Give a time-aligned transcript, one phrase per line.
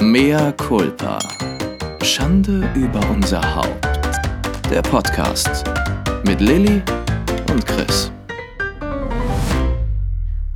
[0.00, 1.18] Mea culpa.
[2.04, 3.84] Schande über unser Haupt.
[4.70, 5.64] Der Podcast
[6.24, 6.80] mit Lilly
[7.50, 8.12] und Chris.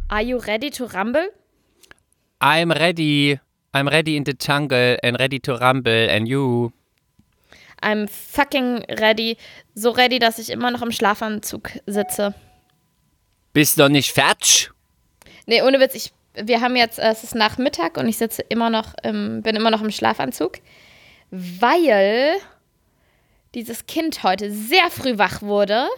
[0.08, 1.28] Are you ready to rumble?
[2.40, 3.40] I'm ready.
[3.74, 6.70] I'm ready in the jungle and ready to rumble and you.
[7.82, 9.36] I'm fucking ready.
[9.74, 12.34] So ready, dass ich immer noch im Schlafanzug sitze.
[13.52, 14.70] Bist noch nicht fertig?
[15.46, 18.70] Nee, ohne Witz, ich, wir haben jetzt, äh, es ist Nachmittag und ich sitze immer
[18.70, 20.58] noch, im, bin immer noch im Schlafanzug,
[21.30, 22.36] weil
[23.54, 25.88] dieses Kind heute sehr früh wach wurde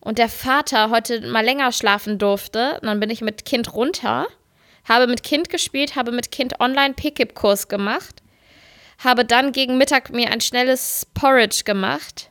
[0.00, 2.74] und der Vater heute mal länger schlafen durfte.
[2.80, 4.26] Und dann bin ich mit Kind runter,
[4.88, 8.22] habe mit Kind gespielt, habe mit Kind Online-Pickup-Kurs gemacht,
[8.98, 12.30] habe dann gegen Mittag mir ein schnelles Porridge gemacht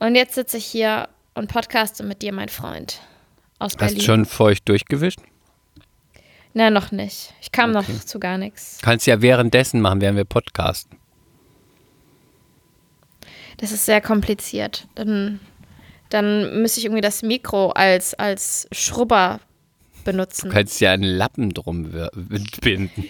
[0.00, 3.00] und jetzt sitze ich hier und podcaste mit dir, mein Freund.
[3.58, 3.98] Aus Berlin.
[3.98, 5.20] Hast schon feucht durchgewischt?
[6.52, 7.32] Na, noch nicht.
[7.40, 7.92] Ich kam Okay.
[7.92, 8.78] noch zu gar nichts.
[8.82, 10.98] Kannst ja währenddessen machen, während wir podcasten.
[13.58, 14.88] Das ist sehr kompliziert.
[14.94, 15.38] Dann,
[16.08, 19.40] dann müsste ich irgendwie das Mikro als, als Schrubber
[20.04, 20.48] benutzen.
[20.48, 21.92] Du kannst ja einen Lappen drum
[22.62, 23.04] binden.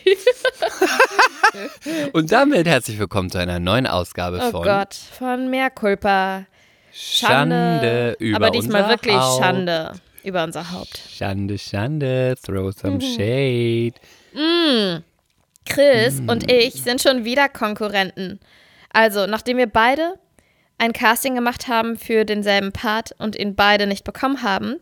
[2.12, 6.44] Und damit herzlich willkommen zu einer neuen Ausgabe Oh von Gott, von Mehrkulpa.
[6.92, 9.42] Schande über Aber diesmal wirklich Haupt.
[9.42, 9.92] Schande
[10.24, 11.00] über unser Haupt.
[11.10, 13.00] Schande, Schande, throw some Mhm.
[13.00, 13.94] shade.
[15.66, 16.28] Chris Mm.
[16.28, 18.40] und ich sind schon wieder Konkurrenten.
[18.90, 20.14] Also, nachdem wir beide
[20.78, 24.77] ein Casting gemacht haben für denselben Part und ihn beide nicht bekommen haben,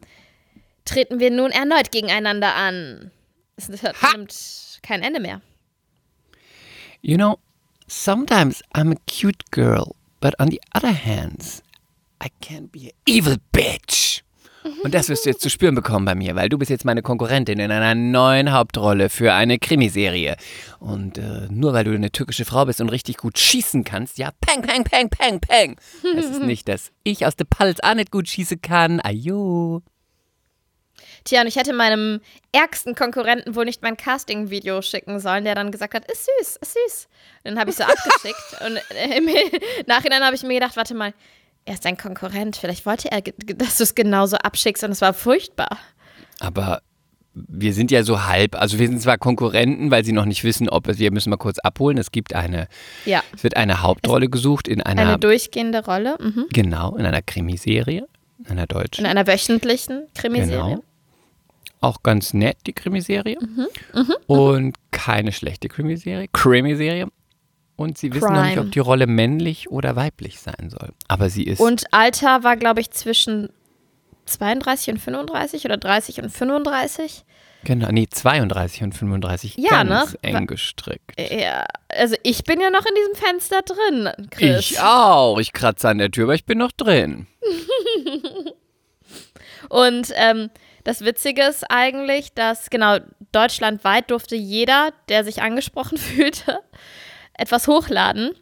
[0.84, 3.10] treten wir nun erneut gegeneinander an.
[3.56, 5.40] Es nimmt kein Ende mehr.
[7.02, 7.38] You know,
[7.88, 11.62] sometimes I'm a cute girl, but on the other hand,
[12.24, 14.22] I can be an evil bitch.
[14.82, 17.02] Und das wirst du jetzt zu spüren bekommen bei mir, weil du bist jetzt meine
[17.02, 20.36] Konkurrentin in einer neuen Hauptrolle für eine Krimiserie.
[20.78, 24.30] Und äh, nur weil du eine türkische Frau bist und richtig gut schießen kannst, ja,
[24.40, 25.76] peng, peng, peng, peng, peng.
[26.14, 29.00] Das ist nicht, dass ich aus der Pals auch nicht gut schießen kann.
[29.00, 29.82] Ajo.
[31.24, 32.20] Tja, und ich hätte meinem
[32.52, 36.74] ärgsten Konkurrenten wohl nicht mein Casting-Video schicken sollen, der dann gesagt hat, ist süß, ist
[36.74, 37.08] süß.
[37.44, 38.80] Und dann habe ich so abgeschickt und
[39.14, 39.28] im
[39.86, 41.12] Nachhinein habe ich mir gedacht, warte mal,
[41.68, 45.12] er ist ein Konkurrent, vielleicht wollte er, dass du es genauso abschickst und es war
[45.12, 45.76] furchtbar.
[46.40, 46.80] Aber
[47.34, 50.68] wir sind ja so halb, also wir sind zwar Konkurrenten, weil sie noch nicht wissen,
[50.68, 51.98] ob es, wir müssen mal kurz abholen.
[51.98, 52.68] Es gibt eine,
[53.04, 56.46] Ja, es wird eine Hauptrolle gesucht in einer, eine durchgehende Rolle mhm.
[56.52, 58.06] genau, in einer Krimiserie,
[58.38, 59.04] in einer deutschen.
[59.04, 60.76] in einer wöchentlichen Krimiserie.
[60.76, 60.84] Genau.
[61.80, 63.36] Auch ganz nett, die Krimiserie.
[63.40, 66.28] Mhm, Und keine schlechte Krimiserie.
[66.32, 67.08] Krimiserie.
[67.78, 70.90] Und sie wissen noch nicht, ob die Rolle männlich oder weiblich sein soll.
[71.06, 71.60] Aber sie ist.
[71.60, 73.50] Und Alter war, glaube ich, zwischen
[74.26, 77.24] 32 und 35 oder 30 und 35.
[77.62, 80.18] genau, nee, 32 und 35 Ja, ganz ne?
[80.22, 81.20] eng gestrickt.
[81.20, 84.58] Ja, also ich bin ja noch in diesem Fenster drin, Chris.
[84.72, 85.38] Ich auch.
[85.38, 87.28] Ich kratze an der Tür, aber ich bin noch drin.
[89.68, 90.50] Und ähm,
[90.82, 92.98] das Witzige ist eigentlich, dass genau
[93.30, 96.58] deutschlandweit durfte jeder, der sich angesprochen fühlte,
[97.38, 98.32] etwas hochladen.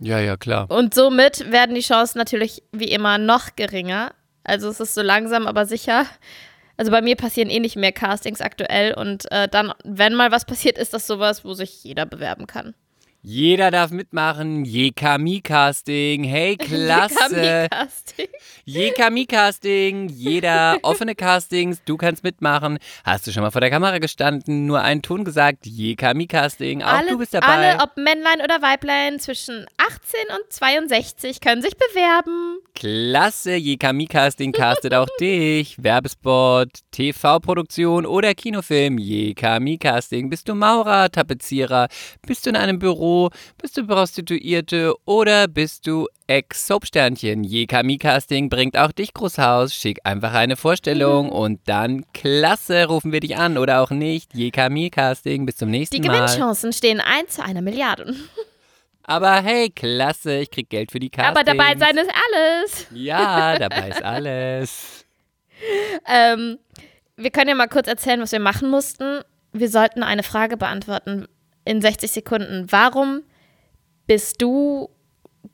[0.00, 0.70] Ja, ja, klar.
[0.70, 4.12] Und somit werden die Chancen natürlich wie immer noch geringer.
[4.44, 6.06] Also es ist so langsam, aber sicher.
[6.76, 8.94] Also bei mir passieren eh nicht mehr Castings aktuell.
[8.94, 12.74] Und äh, dann, wenn mal was passiert, ist das sowas, wo sich jeder bewerben kann.
[13.22, 14.64] Jeder darf mitmachen.
[14.64, 16.24] Jekami-Casting.
[16.24, 17.68] Hey, klasse.
[17.70, 18.28] Casting.
[18.64, 20.08] Jekami-Casting.
[20.08, 21.82] Jeder offene Castings.
[21.84, 22.78] Du kannst mitmachen.
[23.04, 24.66] Hast du schon mal vor der Kamera gestanden?
[24.66, 25.66] Nur einen Ton gesagt.
[25.66, 26.82] Jekami-Casting.
[26.82, 27.46] Auch Alle, du bist dabei.
[27.72, 32.58] alle, ob Männlein oder Weiblein, zwischen 18 und 62 können sich bewerben.
[32.74, 35.82] Klasse, Jekami-Casting castet auch dich.
[35.82, 38.98] Werbespot, TV-Produktion oder Kinofilm.
[38.98, 40.28] Jekami-Casting.
[40.28, 41.88] Bist du Maurer, Tapezierer?
[42.26, 43.30] Bist du in einem Büro?
[43.60, 44.94] Bist du Prostituierte?
[45.06, 47.44] Oder bist du Ex-Soapsternchen?
[47.44, 49.74] Jekami-Casting bringt auch dich groß Haus.
[49.74, 54.34] Schick einfach eine Vorstellung und dann, klasse, rufen wir dich an oder auch nicht.
[54.34, 55.46] Jekami-Casting.
[55.46, 56.26] Bis zum nächsten Die Mal.
[56.26, 58.14] Gewinnchancen stehen 1 zu einer Milliarde.
[59.08, 61.34] Aber hey, klasse, ich krieg Geld für die Castings.
[61.34, 62.86] Aber dabei sein ist alles.
[62.92, 65.06] Ja, dabei ist alles.
[66.06, 66.58] Ähm,
[67.16, 69.22] wir können ja mal kurz erzählen, was wir machen mussten.
[69.52, 71.26] Wir sollten eine Frage beantworten
[71.64, 72.66] in 60 Sekunden.
[72.68, 73.22] Warum
[74.06, 74.90] bist du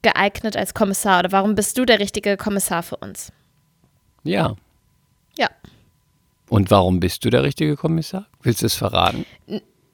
[0.03, 3.33] geeignet als Kommissar oder warum bist du der richtige Kommissar für uns?
[4.25, 4.57] Ja.
[5.39, 5.49] Ja.
[6.49, 8.27] Und warum bist du der richtige Kommissar?
[8.43, 9.25] Willst du es verraten?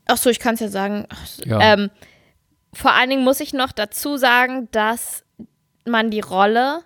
[0.07, 1.07] Ach so, ich kann es ja sagen.
[1.45, 1.75] Ja.
[1.75, 1.91] Ähm,
[2.73, 5.25] vor allen Dingen muss ich noch dazu sagen, dass
[5.85, 6.83] man die Rolle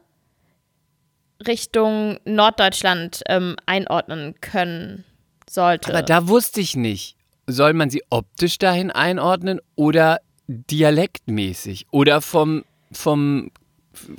[1.46, 5.04] Richtung Norddeutschland ähm, einordnen können
[5.48, 5.90] sollte.
[5.90, 7.16] Aber da wusste ich nicht,
[7.46, 13.50] soll man sie optisch dahin einordnen oder dialektmäßig oder vom, vom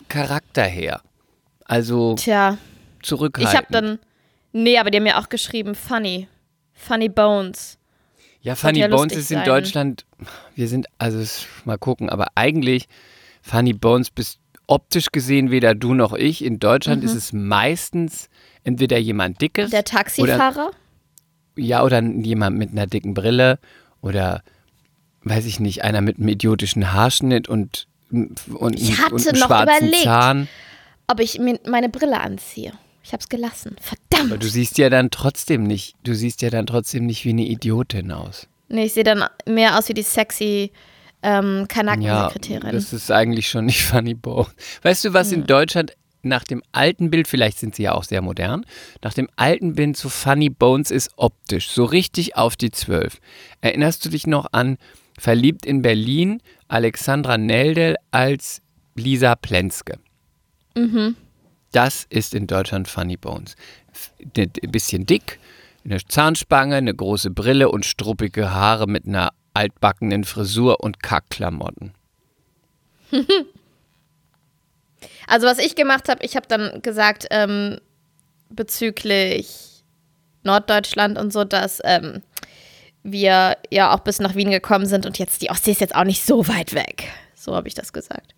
[0.07, 1.01] Charakter her?
[1.65, 2.57] Also Tja,
[3.01, 3.53] zurückhaltend.
[3.53, 3.99] ich habe dann.
[4.51, 6.27] Nee, aber die haben ja auch geschrieben, funny.
[6.73, 7.77] Funny Bones.
[8.45, 9.45] Ja, Funny ja Bones ist in sein.
[9.45, 10.05] Deutschland,
[10.55, 11.19] wir sind, also
[11.65, 12.87] mal gucken, aber eigentlich
[13.41, 16.43] Funny Bones bist optisch gesehen weder du noch ich.
[16.43, 17.09] In Deutschland Mhm.
[17.09, 18.29] ist es meistens
[18.63, 20.71] entweder jemand dickes Der Taxifahrer?
[21.55, 23.57] ja oder jemand mit einer dicken Brille
[24.01, 24.43] oder
[25.23, 29.47] weiß ich nicht, einer mit einem idiotischen Haarschnitt und und, Ich hatte und einem noch
[29.47, 30.03] schwarzen überlegt.
[30.03, 30.47] Zahn.
[31.07, 32.73] Ob ich mir meine Brille anziehe.
[33.05, 33.75] Ich hab's gelassen.
[33.79, 34.31] Verdammt.
[34.31, 37.45] Aber du siehst ja dann trotzdem nicht, du siehst ja dann trotzdem nicht wie eine
[37.45, 38.47] Idiotin aus.
[38.67, 40.71] Nee, ich sehe dann mehr aus wie die sexy
[41.21, 42.71] ähm, Ja, Kanakensekretärin.
[42.71, 44.47] das ist eigentlich schon nicht Funny Bone.
[44.81, 45.41] Weißt du, was Hm.
[45.41, 48.65] in Deutschland nach dem alten Bild, vielleicht sind sie ja auch sehr modern,
[49.03, 53.19] nach dem alten Bild zu Funny Bones ist optisch, so richtig auf die Zwölf.
[53.61, 54.77] Erinnerst du dich noch an
[55.19, 58.63] Verliebt in Berlin, Alexandra Neldel als
[58.95, 59.99] Lisa Plenske?
[60.75, 61.15] Mhm.
[61.75, 63.57] Das ist in Deutschland Funny Bones.
[64.37, 65.39] Ein bisschen dick,
[65.83, 71.93] eine Zahnspange, eine große Brille und struppige Haare mit einer altbackenen Frisur und Kackklamotten.
[75.27, 77.79] Also was ich gemacht habe, ich habe dann gesagt ähm,
[78.49, 79.83] bezüglich
[80.43, 82.21] Norddeutschland und so, dass ähm,
[83.01, 86.03] wir ja auch bis nach Wien gekommen sind und jetzt die Ostsee ist jetzt auch
[86.03, 87.07] nicht so weit weg.
[87.33, 88.34] So habe ich das gesagt.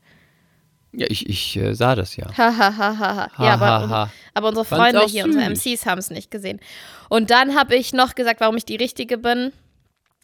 [1.00, 2.26] Ja, ich, ich äh, sah das ja.
[2.38, 3.44] Ha, ha, ha, ha, ha.
[3.44, 5.66] Ja, aber, aber unsere Freunde hier, unsere süß.
[5.66, 6.60] MCs haben es nicht gesehen.
[7.08, 9.52] Und dann habe ich noch gesagt, warum ich die Richtige bin.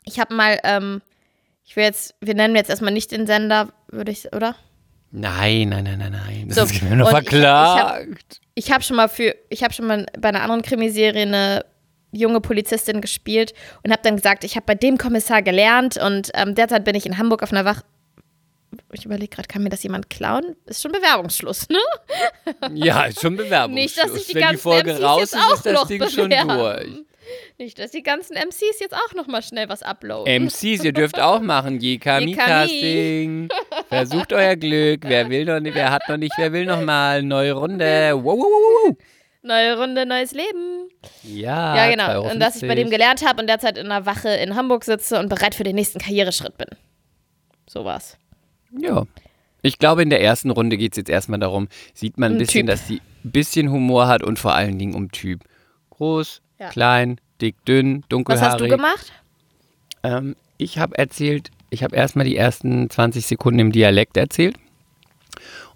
[0.04, 1.02] Ich habe mal, ähm,
[1.64, 4.56] ich will jetzt, wir nennen jetzt erstmal nicht den Sender, würde ich, oder?
[5.12, 6.46] Nein, nein, nein, nein, nein.
[6.50, 8.42] Das So, ist mir noch und ich- verklagt.
[8.56, 11.66] Ich habe schon mal für, ich habe schon mal bei einer anderen Krimiserie eine
[12.12, 13.54] junge Polizistin gespielt
[13.84, 17.06] und habe dann gesagt, ich habe bei dem Kommissar gelernt und ähm, derzeit bin ich
[17.06, 17.82] in Hamburg auf einer Wach.
[18.94, 20.56] Ich überlege gerade, kann mir das jemand klauen?
[20.66, 21.80] Ist schon Bewerbungsschluss, ne?
[22.74, 23.76] ja, ist schon Bewerbung.
[23.76, 25.74] Nicht, dass sich die Wenn die ganzen Folge MCs raus jetzt ist, auch ist das
[25.74, 27.04] noch Ding schon durch.
[27.58, 30.46] Nicht, dass die ganzen MCs jetzt auch noch mal schnell was uploaden.
[30.46, 31.80] MCs, ihr dürft auch machen.
[31.80, 32.36] JKMI.
[32.36, 33.50] Casting.
[33.90, 35.02] Versucht euer Glück.
[35.06, 37.24] Wer will noch nicht, wer hat noch nicht, wer will noch mal.
[37.24, 38.12] Neue Runde.
[38.16, 38.98] Wow, wow, wow.
[39.42, 40.90] Neue Runde, neues Leben.
[41.24, 42.32] Ja, ja, 2,50 genau.
[42.32, 45.20] Und dass ich bei dem gelernt habe und derzeit in einer Wache in Hamburg sitze
[45.20, 46.68] und bereit für den nächsten Karriereschritt bin.
[47.68, 48.18] So war's.
[48.80, 49.04] Ja.
[49.62, 52.38] Ich glaube, in der ersten Runde geht es jetzt erstmal darum, sieht man ein Um
[52.40, 52.76] bisschen, Typ.
[52.76, 55.42] dass die ein bisschen Humor hat und vor allen Dingen um Typ.
[55.92, 56.70] Groß, Ja.
[56.70, 58.52] klein, dick, dünn, Was dunkelhaarig.
[58.52, 59.14] hast du gemacht?
[60.04, 64.58] Ähm, ich habe erzählt, ich habe erstmal die ersten 20 Sekunden im Dialekt erzählt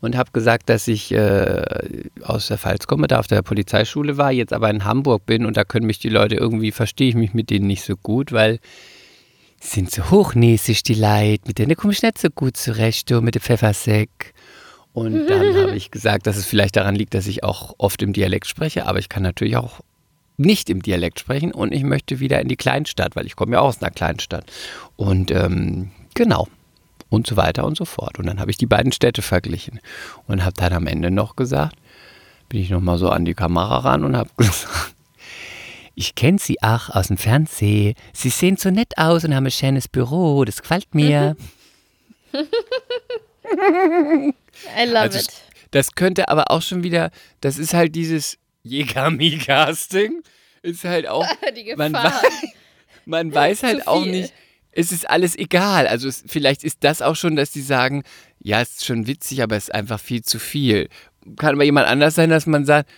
[0.01, 1.63] und habe gesagt, dass ich äh,
[2.23, 5.55] aus der Pfalz komme, da auf der Polizeischule war, jetzt aber in Hamburg bin und
[5.57, 8.59] da können mich die Leute irgendwie, verstehe ich mich mit denen nicht so gut, weil
[9.59, 13.35] sind so hochnäsig die Leute, mit denen komme ich nicht so gut zurecht, du mit
[13.35, 14.33] dem Pfeffersäck.
[14.93, 18.13] Und dann habe ich gesagt, dass es vielleicht daran liegt, dass ich auch oft im
[18.13, 19.81] Dialekt spreche, aber ich kann natürlich auch
[20.37, 23.61] nicht im Dialekt sprechen und ich möchte wieder in die Kleinstadt, weil ich komme ja
[23.61, 24.45] auch aus einer Kleinstadt.
[24.95, 26.47] Und ähm, genau.
[27.09, 28.19] Und so weiter und so fort.
[28.19, 29.79] Und dann habe ich die beiden Städte verglichen
[30.27, 31.75] und habe dann am Ende noch gesagt,
[32.49, 34.95] bin ich nochmal so an die Kamera ran und habe gesagt,
[35.99, 37.95] ich kenne Sie auch aus dem Fernsehen.
[38.13, 41.35] Sie sehen so nett aus und haben ein schönes Büro, das gefällt mir.
[43.53, 45.27] I love Also it.
[45.71, 47.09] Das könnte aber auch schon wieder,
[47.41, 50.21] das ist halt dieses Jägermi-Casting.
[50.61, 51.25] Ist halt auch,
[51.55, 52.21] Die man, Gefahr.
[52.23, 52.49] wei-
[53.05, 54.33] man weiß halt auch nicht,
[54.71, 55.87] es ist alles egal.
[55.87, 58.03] Also es, vielleicht ist das auch schon, dass die sagen,
[58.39, 60.89] ja, es ist schon witzig, aber es ist einfach viel zu viel.
[61.37, 62.89] Kann aber jemand anders sein, dass man sagt,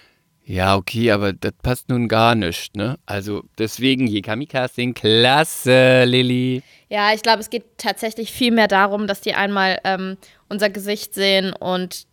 [0.49, 2.97] ja, okay, aber das passt nun gar nicht, ne?
[3.05, 6.63] Also deswegen Jägermi-Casting, klasse, Lilly.
[6.87, 11.13] Ja, ich glaube, es geht tatsächlich viel mehr darum, dass die einmal ähm, unser Gesicht
[11.13, 12.07] sehen und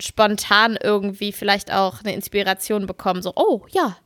[0.00, 3.22] spontan irgendwie vielleicht auch eine Inspiration bekommen.
[3.22, 3.96] So, oh ja,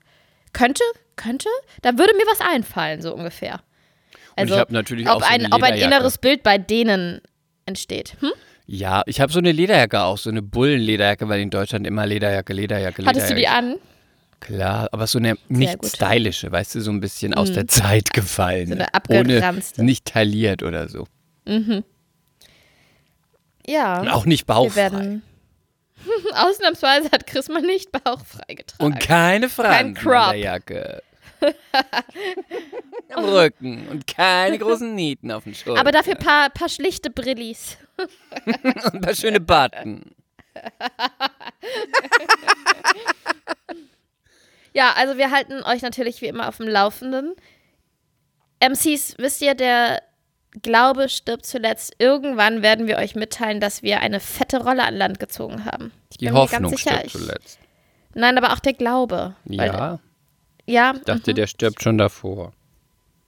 [0.52, 0.84] könnte,
[1.16, 1.48] könnte,
[1.80, 3.62] da würde mir was einfallen, so ungefähr.
[4.36, 7.22] Also, ich hab natürlich ob auch so ein, ob ein inneres Bild bei denen
[7.64, 8.18] entsteht.
[8.20, 8.32] Hm?
[8.72, 12.52] Ja, ich habe so eine Lederjacke auch, so eine Bullenlederjacke, weil in Deutschland immer Lederjacke,
[12.52, 13.08] Lederjacke, Lederjacke.
[13.08, 13.74] Hattest du die an?
[14.38, 15.82] Klar, aber so eine nicht.
[15.82, 15.88] Mhm.
[15.88, 18.68] stylische, weißt du, so ein bisschen aus der Zeit gefallen.
[18.68, 19.82] So eine ohne abgeranzte.
[19.82, 21.08] nicht tailliert oder so.
[23.66, 24.02] Ja.
[24.02, 24.76] Und auch nicht bauchfrei.
[24.76, 25.22] werden.
[26.36, 28.84] Ausnahmsweise hat Chris mal nicht bauchfrei getragen.
[28.84, 30.14] Und keine Fransen Crop.
[30.14, 31.02] an der Jacke.
[33.14, 35.80] Am Rücken und keine großen Nieten auf den Schultern.
[35.80, 37.76] Aber dafür ein paar, paar schlichte Brillis.
[38.46, 40.14] Und ein paar schöne Button.
[44.72, 47.34] Ja, also wir halten euch natürlich wie immer auf dem Laufenden.
[48.60, 50.02] MCs, wisst ihr, der
[50.62, 51.94] Glaube stirbt zuletzt.
[51.98, 55.92] Irgendwann werden wir euch mitteilen, dass wir eine fette Rolle an Land gezogen haben.
[56.10, 56.90] Ich Die bin mir Hoffnung ganz sicher.
[56.90, 57.58] stirbt Ich, zuletzt.
[58.14, 59.34] nein, aber auch der Glaube.
[59.44, 59.98] Weil- Ja,
[60.66, 60.92] Ja.
[60.96, 62.52] ich dachte, der stirbt schon davor.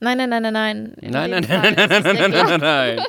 [0.01, 0.95] Nein, nein, nein, nein, nein.
[1.01, 2.59] In Nein, dem nein, Fall ist es der Glaube.
[2.59, 2.97] nein.
[2.97, 3.07] Nein,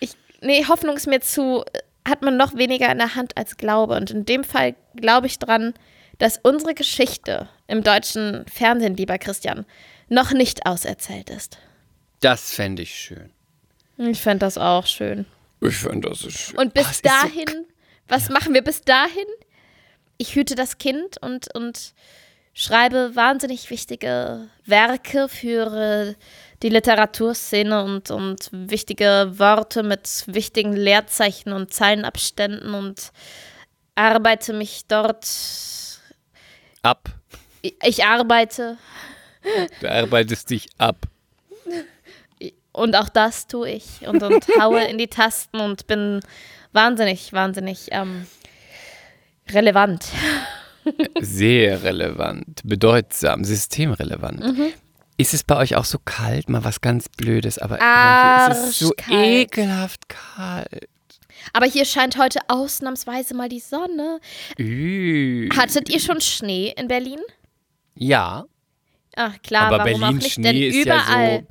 [0.00, 1.64] ich, nee, Hoffnung ist mir zu,
[2.06, 3.94] hat man noch weniger in der Hand als Glaube.
[3.96, 5.74] Und in dem Fall glaube ich dran,
[6.18, 9.66] dass unsere Geschichte im deutschen Fernsehen, lieber Christian,
[10.08, 11.58] noch nicht auserzählt ist.
[12.20, 13.30] Das fände ich schön.
[13.96, 15.26] Ich fände das auch schön.
[15.60, 16.58] Ich fände das ist schön.
[16.58, 17.66] Und bis es ist so dahin,
[18.08, 19.26] was machen wir bis dahin?
[20.18, 21.94] Ich hüte das Kind und, und
[22.54, 26.14] schreibe wahnsinnig wichtige Werke für
[26.62, 33.10] die Literaturszene und, und wichtige Worte mit wichtigen Leerzeichen und Zeilenabständen und
[33.94, 35.26] arbeite mich dort.
[36.82, 37.08] ab.
[37.82, 38.76] Ich- arbeite
[39.80, 41.06] Du arbeitest dich ab.
[42.72, 46.20] und auch das tue ich und, und haue in die Tasten und bin
[46.72, 48.26] wahnsinnig, wahnsinnig ähm,
[49.50, 50.06] relevant.
[51.20, 54.40] Sehr relevant, bedeutsam, systemrelevant.
[54.40, 54.72] Mhm.
[55.16, 56.48] Ist es bei euch auch so kalt?
[56.48, 59.26] Mal was ganz Blödes, aber hier ist es so Arschkalt.
[59.26, 60.88] ekelhaft kalt.
[61.52, 64.20] Aber hier scheint heute ausnahmsweise mal die Sonne.
[64.58, 65.48] Ü.
[65.56, 67.20] Hattet ihr schon Schnee in Berlin?
[67.94, 68.46] Ja,
[69.16, 70.32] Ach klar, aber warum auch Berlin nicht?
[70.32, 71.46] Schnee Denn ist überall, ja so.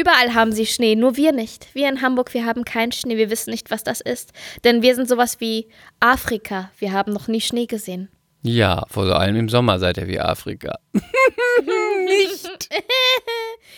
[0.00, 1.68] überall haben sie Schnee, nur wir nicht.
[1.74, 4.32] Wir in Hamburg, wir haben keinen Schnee, wir wissen nicht, was das ist.
[4.64, 5.68] Denn wir sind sowas wie
[6.00, 6.70] Afrika.
[6.78, 8.08] Wir haben noch nie Schnee gesehen.
[8.42, 10.78] Ja, vor allem im Sommer seid ihr wie Afrika.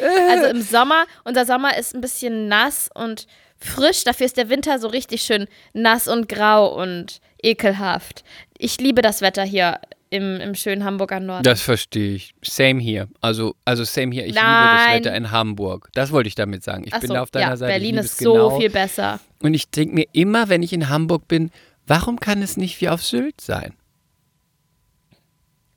[0.00, 3.26] Also im Sommer, unser Sommer ist ein bisschen nass und
[3.58, 8.24] frisch, dafür ist der Winter so richtig schön nass und grau und ekelhaft.
[8.56, 11.44] Ich liebe das Wetter hier im, im schönen Hamburger Norden.
[11.44, 12.34] Das verstehe ich.
[12.42, 13.08] Same hier.
[13.20, 14.24] Also, also same hier.
[14.24, 14.76] Ich liebe Nein.
[14.76, 15.88] das Wetter in Hamburg.
[15.94, 16.84] Das wollte ich damit sagen.
[16.86, 17.72] Ich Ach bin so, da auf deiner ja, Seite.
[17.72, 18.58] Berlin liebe ist so genau.
[18.58, 19.20] viel besser.
[19.40, 21.50] Und ich denke mir immer, wenn ich in Hamburg bin,
[21.86, 23.74] warum kann es nicht wie auf Sylt sein?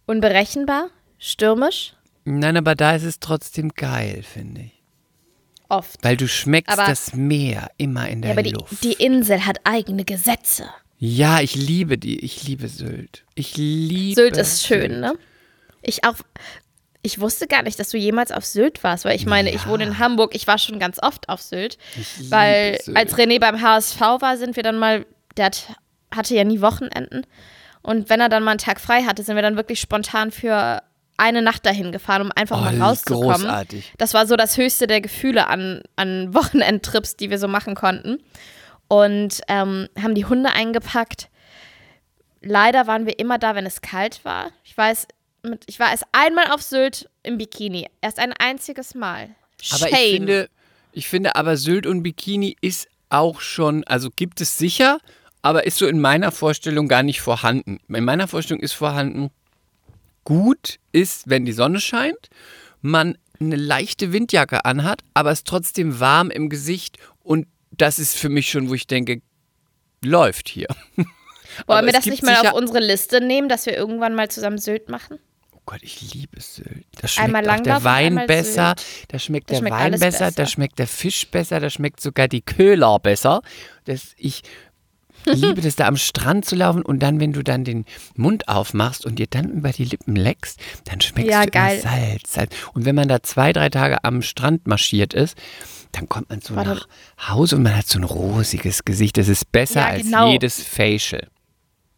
[0.05, 1.93] Unberechenbar, stürmisch,
[2.27, 4.71] Nein, aber da ist es trotzdem geil, finde ich.
[5.69, 6.03] oft.
[6.03, 8.83] Weil du schmeckst Aber- das Meer immer in der Ja, aber die, Luft.
[8.83, 10.69] die Insel hat eigene Gesetze.
[11.00, 12.19] ja, ich liebe die.
[12.24, 13.24] Ich liebe Sylt.
[13.35, 15.01] Ich liebe Sylt ist schön, Sylt.
[15.01, 15.13] ne?
[15.81, 16.15] Ich auch.
[17.03, 19.83] Ich wusste gar nicht, dass du jemals auf Sylt warst, weil ich meine, ich wohne
[19.83, 21.77] in Hamburg, ich war schon ganz oft auf Sylt.
[21.95, 22.97] Ich Weil Sylt.
[22.97, 25.05] als René beim HSV war, sind wir dann mal,
[25.38, 25.67] der hat,
[26.13, 27.27] hatte ja nie Wochenenden.
[27.86, 30.82] Und wenn er dann mal einen Tag frei hatte, sind wir dann wirklich spontan für
[31.18, 33.42] eine Nacht dahin gefahren, um einfach Oh, mal rauszukommen.
[33.44, 33.94] großartig.
[33.98, 38.18] Das war so das höchste der Gefühle an, an Wochenendtrips, die wir so machen konnten.
[38.88, 41.30] Und ähm, haben die Hunde eingepackt.
[42.42, 44.51] Leider waren wir immer da, wenn es kalt war.
[44.63, 45.08] Ich weiß,
[45.44, 47.88] mit, ich war erst einmal auf Sylt im Bikini.
[48.01, 49.30] Erst ein einziges Mal.
[49.72, 49.94] Aber Shame.
[49.94, 50.50] ich finde,
[50.92, 55.00] ich finde aber Sylt und Bikini ist auch schon, also gibt es sicher,
[55.46, 57.78] aber ist so in meiner Vorstellung gar nicht vorhanden.
[57.88, 59.30] In meiner Vorstellung ist vorhanden,
[60.24, 62.32] gut ist, wenn die Sonne scheint,
[62.82, 68.30] man eine leichte Windjacke anhat, aber es trotzdem warm im Gesicht und das ist für
[68.30, 69.22] mich schon, wo ich denke,
[70.04, 70.66] läuft hier.
[71.68, 74.90] Wollen wir das nicht mal auf unsere Liste nehmen, dass wir irgendwann mal zusammen Sylt
[74.90, 75.20] machen?
[75.52, 76.88] Oh Gott, ich liebe Sylt.
[77.00, 79.14] Da schmeckt Einmal auch der Wein besser, Sylt.
[79.14, 80.48] da schmeckt der schmeckt Wein alles besser, da besser.
[80.48, 83.44] schmeckt der Fisch besser, da schmeckt sogar die Köhler besser.
[83.84, 84.42] Das, ich
[85.25, 89.05] liebe das da am Strand zu laufen und dann, wenn du dann den Mund aufmachst
[89.05, 91.79] und dir dann über die Lippen leckst, dann schmeckst Ja, du geil.
[91.82, 92.53] Salz, Salz.
[92.74, 95.38] Und wenn man da zwei, drei Tage am Strand marschiert ist,
[95.91, 96.70] dann kommt man so Warte.
[96.72, 96.88] nach
[97.29, 99.17] Hause und man hat so ein rosiges Gesicht.
[99.17, 100.32] Das ist besser Ja, als genau.
[100.32, 101.27] jedes Facial.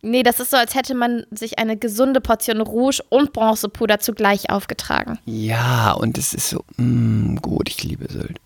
[0.04, 4.52] Nee, das ist so, als hätte man sich eine gesunde Portion Rouge und Bronzepuder zugleich
[4.52, 5.18] aufgetragen.
[5.26, 8.38] Ja, und es ist so, mm, gut, ich liebe Sylt.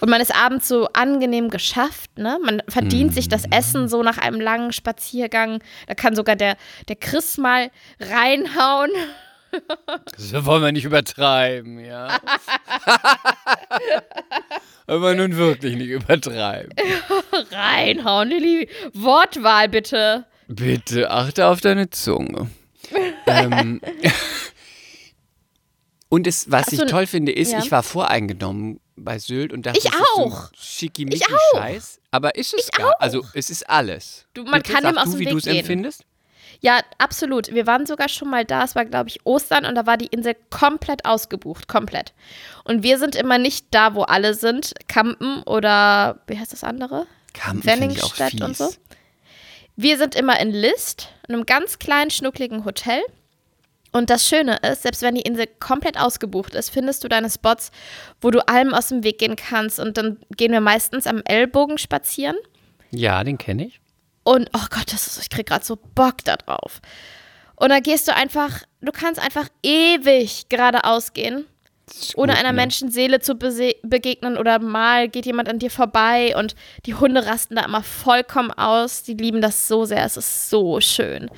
[0.00, 2.38] Und man ist abends so angenehm geschafft, ne?
[2.44, 3.30] Man verdient sich Mhm.
[3.30, 5.60] das Essen so nach einem langen Spaziergang.
[5.86, 6.56] Da kann sogar der,
[6.88, 8.90] der Chris mal reinhauen.
[10.16, 12.18] Das wollen wir nicht übertreiben, ja.
[14.86, 16.72] Aber nun wirklich nicht übertreiben.
[17.50, 18.68] Reinhauen, Lilly.
[18.92, 20.26] Wortwahl bitte.
[20.48, 22.50] Bitte achte auf deine Zunge.
[23.26, 23.80] ähm,
[26.08, 27.58] und es, was Hast ich toll finde, ist, ja.
[27.58, 30.50] ich war voreingenommen bei Sylt und dachte, Ich es ist so auch.
[30.50, 32.00] ein Schickimicki-Scheiß.
[32.10, 34.26] Aber ist es gar, also es ist alles.
[34.34, 36.04] Du, man Bitte, kann sag dem aus du, dem wie du es empfindest?
[36.60, 37.52] Ja, absolut.
[37.52, 38.64] Wir waren sogar schon mal da.
[38.64, 41.68] Es war, glaube ich, Ostern und da war die Insel komplett ausgebucht.
[41.68, 42.14] Komplett.
[42.64, 44.72] Und wir sind immer nicht da, wo alle sind.
[44.88, 47.06] Campen oder, wie heißt das andere?
[47.34, 48.40] Kampen ich auch fies.
[48.40, 48.70] und so.
[49.76, 53.02] Wir sind immer in List, in einem ganz kleinen, schnuckligen Hotel.
[53.96, 57.70] Und das Schöne ist, selbst wenn die Insel komplett ausgebucht ist, findest du deine Spots,
[58.20, 59.80] wo du allem aus dem Weg gehen kannst.
[59.80, 62.36] Und dann gehen wir meistens am Ellbogen spazieren.
[62.90, 63.80] Ja, den kenne ich.
[64.22, 66.82] Und oh Gott, das ist, ich krieg gerade so Bock da drauf.
[67.54, 71.46] Und da gehst du einfach, du kannst einfach ewig geradeaus gehen,
[72.16, 72.56] ohne gut, einer ne?
[72.56, 77.64] Menschenseele zu begegnen oder mal geht jemand an dir vorbei und die Hunde rasten da
[77.64, 79.04] immer vollkommen aus.
[79.04, 81.30] Die lieben das so sehr, es ist so schön.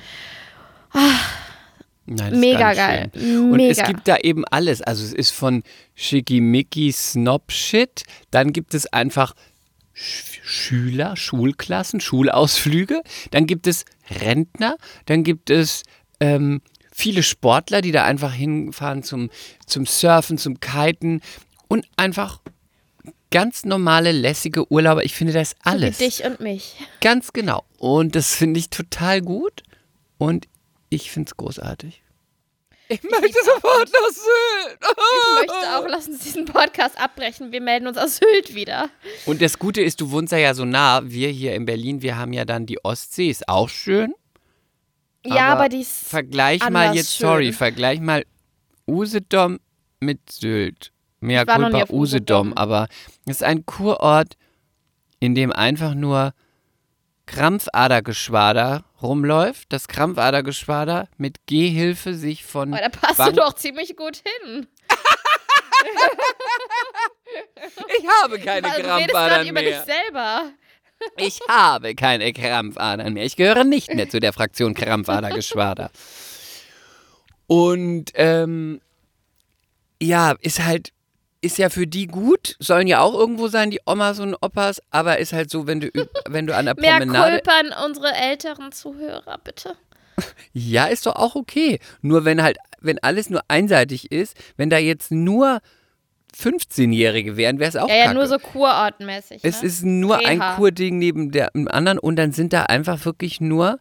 [2.09, 3.11] Nein, Mega geil.
[3.13, 3.51] schön.
[3.51, 3.87] Und es Mega.
[3.87, 4.81] gibt da eben alles.
[4.81, 5.63] Also es ist von
[5.95, 9.33] Schickimicki Snob-Shit, dann gibt es einfach
[9.93, 15.83] Sch Schüler, Schulklassen, Schulausflüge, dann gibt es Rentner, dann gibt es
[16.19, 16.61] ähm,
[16.91, 19.29] viele Sportler, die da einfach hinfahren zum,
[19.67, 21.21] zum Surfen, zum Kiten
[21.67, 22.41] und einfach
[23.31, 25.03] ganz normale, lässige Urlauber.
[25.03, 25.99] Ich finde das alles.
[25.99, 26.75] Wie dich und mich.
[27.01, 27.63] Ganz genau.
[27.77, 29.63] Und das finde ich total gut.
[30.17, 30.47] Und
[30.89, 32.03] ich finde es großartig.
[32.91, 34.79] Ich möchte sofort nach Sylt.
[34.81, 37.51] Ich möchte auch, lass uns diesen Podcast abbrechen.
[37.51, 38.89] Wir melden uns aus Sylt wieder.
[39.27, 41.01] Und das Gute ist, du wohnst ja, ja so nah.
[41.03, 44.15] Wir hier in Berlin, wir haben ja dann die Ostsee, ist auch schön.
[45.23, 47.27] ja, aber die ist Vergleich mal jetzt, schön.
[47.27, 48.25] sorry, vergleich mal
[48.87, 49.59] Usedom
[49.99, 50.91] mit Sylt.
[51.19, 52.53] Mehr Culpa Usedom, Usedom.
[52.53, 52.87] aber
[53.27, 54.35] es ist ein Kurort,
[55.19, 56.33] in dem einfach nur
[57.29, 59.71] Krampfadergeschwader rumläuft.
[59.71, 64.67] Das Krampfadergeschwader mit Gehhilfe sich von Aber da passt Bank du doch ziemlich gut hin.
[67.99, 69.85] Ich habe keine Also, Krampfadern über dich mehr.
[69.85, 70.51] selber.
[71.15, 73.23] Ich habe keine Krampfadern mehr.
[73.23, 75.91] Ich gehöre nicht mehr zu der Fraktion Krampfadergeschwader.
[77.47, 78.81] Und ähm,
[80.01, 80.91] ja, ist halt,
[81.41, 85.19] ist ja für die gut, sollen ja auch irgendwo sein, die Omas und Opas, aber
[85.19, 85.89] ist halt so, wenn du,
[86.27, 87.41] wenn du an der Mehr Promenade.
[87.41, 89.75] Kulpa an unsere älteren Zuhörer, bitte.
[90.51, 91.79] Ja, ist doch auch okay.
[92.01, 95.61] Nur wenn halt, wenn alles nur einseitig ist, wenn da jetzt nur
[96.37, 98.15] 15-Jährige wären, wäre es auch Ja, ja, kacke.
[98.15, 99.39] nur so kurortmäßig.
[99.43, 99.67] Es ne?
[99.67, 100.55] ist nur ein Reha.
[100.55, 103.79] Kurding neben dem anderen und dann sind da einfach wirklich nur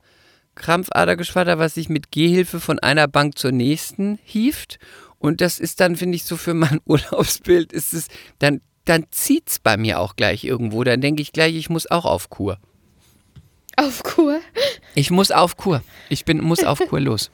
[0.55, 4.79] Krampfadergeschwader, was sich mit Gehhilfe von einer Bank zur nächsten hieft.
[5.19, 9.49] Und das ist dann, finde ich, so für mein Urlaubsbild, ist es, dann, dann zieht
[9.49, 10.85] es bei mir auch gleich irgendwo.
[10.85, 12.59] Dann denke ich gleich, ich muss auch auf Kur.
[13.77, 14.41] Auf Kur.
[14.95, 15.83] Ich muss auf Kur.
[16.09, 17.31] Ich bin, muss auf Kur los.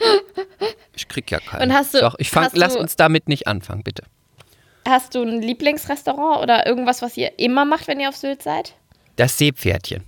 [0.94, 1.70] Ich krieg ja keinen.
[1.70, 4.05] Und hast du- Doch, ich fang, hast lass du- uns damit nicht anfangen, bitte.
[4.87, 8.75] Hast du ein Lieblingsrestaurant oder irgendwas, was ihr immer macht, wenn ihr auf Sylt seid?
[9.16, 10.05] Das Seepferdchen.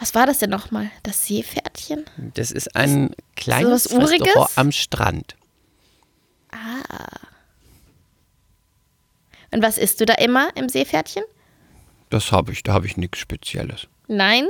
[0.00, 0.90] Was war das denn nochmal?
[1.02, 2.04] Das Seepferdchen?
[2.34, 4.10] Das ist ein kleines Uriges?
[4.22, 5.36] Restaurant am Strand.
[9.50, 11.24] Und was isst du da immer im Seepferdchen?
[12.10, 13.86] Das habe ich, da habe ich nichts Spezielles.
[14.06, 14.46] Nein?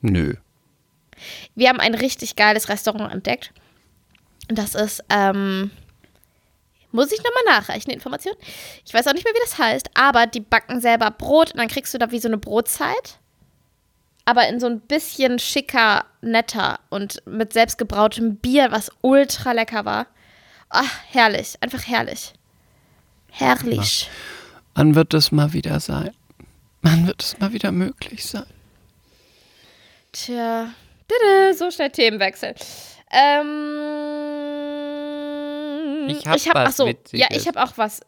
[0.00, 0.34] Nö.
[1.54, 3.52] Wir haben ein richtig geiles Restaurant entdeckt.
[4.48, 5.70] Und das ist, ähm,
[6.90, 8.34] muss ich nochmal nachreichen, die Information.
[8.84, 11.68] Ich weiß auch nicht mehr, wie das heißt, aber die backen selber Brot und dann
[11.68, 13.18] kriegst du da wie so eine Brotzeit.
[14.24, 20.06] Aber in so ein bisschen schicker, netter und mit selbstgebrautem Bier, was ultra lecker war.
[20.74, 21.54] Ach, herrlich.
[21.60, 22.32] Einfach herrlich.
[23.30, 24.08] Herrlich.
[24.74, 26.10] Wann wird es mal wieder sein?
[26.80, 28.46] Wann wird es mal wieder möglich sein?
[30.12, 30.70] Tja,
[31.56, 32.54] so schnell Themenwechsel.
[33.10, 33.78] Ähm,
[36.08, 37.20] Ich hab hab, was ach so, Witziges.
[37.20, 38.00] Ja, ich habe auch was.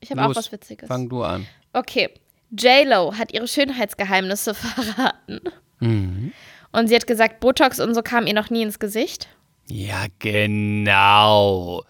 [0.00, 0.88] Ich habe auch was Witziges.
[0.88, 1.46] Fang du an.
[1.72, 2.10] Okay.
[2.50, 5.40] J-Lo hat ihre Schönheitsgeheimnisse verraten.
[5.80, 6.32] Mhm.
[6.72, 9.28] Und sie hat gesagt, Botox und so kam ihr noch nie ins Gesicht.
[9.68, 11.84] Ja, genau.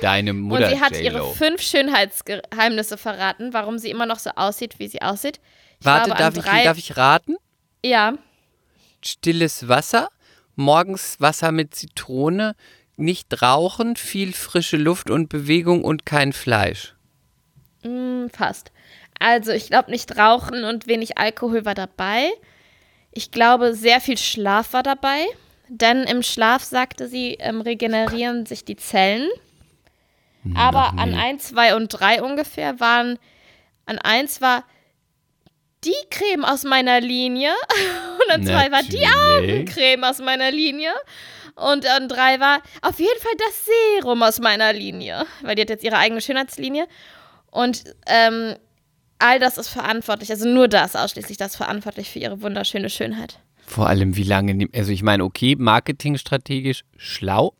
[0.00, 4.78] Deine Mutter und sie hat ihre fünf Schönheitsgeheimnisse verraten, warum sie immer noch so aussieht,
[4.78, 5.40] wie sie aussieht.
[5.80, 7.36] Ich Warte, darf ich, darf ich raten?
[7.84, 8.14] Ja,
[9.02, 10.10] Stilles Wasser,
[10.56, 12.54] morgens Wasser mit Zitrone,
[12.96, 16.94] nicht rauchen, viel frische Luft und Bewegung und kein Fleisch.
[17.82, 18.72] Hm, fast.
[19.18, 22.30] Also, ich glaube, nicht rauchen und wenig Alkohol war dabei.
[23.12, 25.24] Ich glaube, sehr viel Schlaf war dabei.
[25.72, 29.28] Denn im Schlaf, sagte sie, ähm, regenerieren sich die Zellen.
[30.56, 33.18] Aber an 1, 2 und 3 ungefähr waren,
[33.86, 34.64] an 1 war
[35.84, 37.52] die Creme aus meiner Linie
[38.24, 39.06] und an 2 war die.
[39.06, 40.90] Augencreme aus meiner Linie
[41.54, 45.70] und an 3 war auf jeden Fall das Serum aus meiner Linie, weil die hat
[45.70, 46.88] jetzt ihre eigene Schönheitslinie
[47.50, 48.56] und ähm,
[49.18, 53.38] all das ist verantwortlich, also nur das ausschließlich das verantwortlich für ihre wunderschöne Schönheit.
[53.70, 54.76] Vor allem, wie lange nimmt.
[54.76, 57.54] Also, ich meine, okay, marketingstrategisch schlau,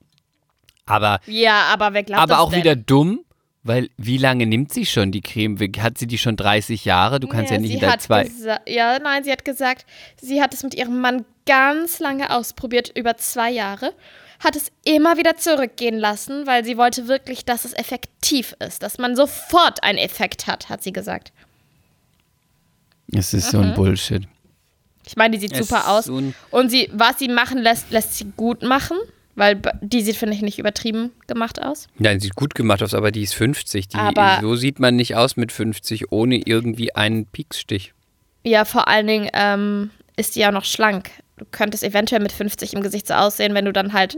[0.85, 2.61] aber, Ja, aber wer glaubt aber auch denn?
[2.61, 3.20] wieder dumm,
[3.62, 5.57] weil wie lange nimmt sie schon die Creme?
[5.79, 7.20] Hat sie die schon 30 Jahre?
[7.20, 8.29] Du kannst ja, nicht sie in der zwei.
[8.66, 9.87] Ja, nein, sie hat gesagt,
[10.20, 13.92] sie hat es mit ihrem Mann ganz lange ausprobiert, über zwei Jahre.
[14.40, 18.99] hat es immer wieder zurückgehen lassen, weil sie wollte wirklich, dass es effektiv ist, dass
[18.99, 21.31] man sofort einen Effekt hat, hat sie gesagt.
[23.12, 24.27] Es ist so ein Bullshit.
[25.11, 26.05] Ich meine, die sieht Es super aus.
[26.05, 28.96] so Und sie, was sie machen lässt, lässt sie gut machen,
[29.35, 31.88] weil die sieht, finde ich, nicht übertrieben gemacht aus.
[31.99, 33.88] Nein, sieht gut gemacht aus, aber die ist 50.
[33.88, 37.92] Die, Aber- so sieht man nicht aus mit 50, ohne irgendwie einen Pieksstich.
[38.44, 41.11] Ja, vor allen Dingen ähm, ist die ja noch schlank.
[41.38, 44.16] Du könntest eventuell mit 50 im Gesicht so aussehen, wenn du dann halt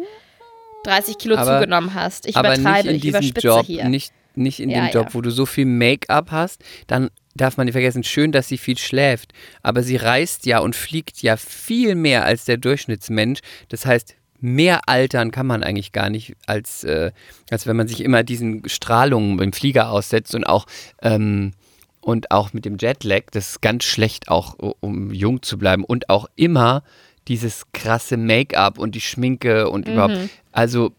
[0.85, 2.27] 30 Kilo Aber- zugenommen hast.
[2.27, 3.89] Ich aber nicht übertreibe, in ich diesem überspitze Job, hier.
[3.89, 5.15] nicht, nicht in Ja, dem Job, ja.
[5.15, 8.79] wo du so viel Make-up hast, dann darf man nicht vergessen, schön, dass sie viel
[8.79, 13.41] schläft, aber sie reist ja und fliegt ja viel mehr als der Durchschnittsmensch.
[13.69, 17.13] Das heißt, mehr altern kann man eigentlich gar nicht, als, äh,
[17.51, 20.67] als wenn man sich immer diesen Strahlungen im Flieger aussetzt und auch
[21.01, 21.53] ähm,
[22.01, 26.11] und auch mit dem Jetlag, das ist ganz schlecht auch, um jung zu bleiben und
[26.11, 26.83] auch immer
[27.29, 30.17] dieses krasse Make-up und die Schminke und überhaupt,
[30.51, 30.93] also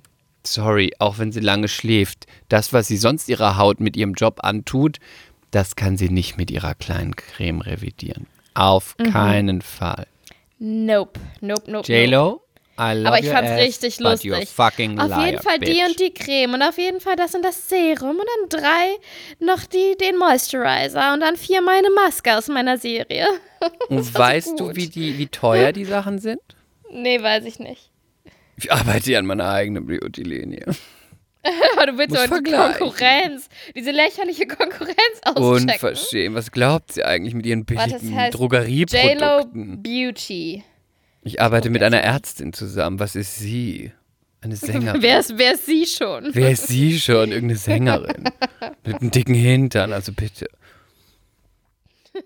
[0.46, 4.40] sorry, auch wenn sie lange schläft, das, was sie sonst ihrer Haut mit ihrem Job
[4.44, 5.00] antut,
[5.54, 8.28] das kann sie nicht mit ihrer kleinen Creme revidieren.
[8.56, 10.08] Auf keinen Fall.
[10.60, 11.92] Nope, nope, nope.
[11.92, 12.42] J-Lo,
[12.76, 14.32] Aber ich fand's ass, richtig lustig.
[14.34, 15.86] Auf liar, jeden Fall die bitch.
[15.88, 18.96] und die Creme und auf jeden Fall das und das Serum und dann drei
[19.40, 23.28] noch die, den Moisturizer und dann vier meine Maske aus meiner Serie.
[23.90, 26.42] Und weißt du, wie, die, wie teuer die Sachen sind?
[26.92, 27.92] nee, weiß ich nicht.
[28.58, 30.66] Ich arbeite an meiner eigenen Beauty-Linie.
[31.76, 32.52] Aber du willst doch die.
[32.52, 35.70] Konkurrenz, diese lächerliche Konkurrenz auschecken.
[35.70, 36.36] Unverschämt.
[36.36, 39.84] Was glaubt sie eigentlich mit ihren billigen das heißt J-Lo Drogerieprodukten?
[39.84, 40.64] Beauty.
[41.24, 43.00] Ich arbeite mit einer Ärztin zusammen.
[43.00, 43.92] Was ist sie?
[44.42, 45.02] Eine Sängerin.
[45.02, 46.30] Wer ist, wer ist sie schon?
[46.34, 47.32] Wer ist sie schon?
[47.32, 48.24] Irgendeine Sängerin.
[48.86, 50.48] mit einem dicken Hintern, also bitte.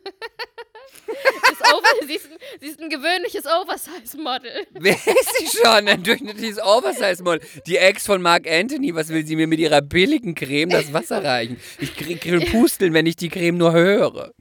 [1.74, 4.68] Over sie, ist ein, sie ist ein gewöhnliches Oversize-Model.
[4.72, 5.88] Wer ist sie schon?
[5.88, 7.42] Ein durchschnittliches Oversize-Model.
[7.66, 8.96] Die Ex von Mark Anthony.
[8.96, 11.60] Was will sie mir mit ihrer billigen Creme das Wasser reichen?
[11.80, 14.34] Ich krieg krieg Pusteln, wenn ich die Creme nur höre.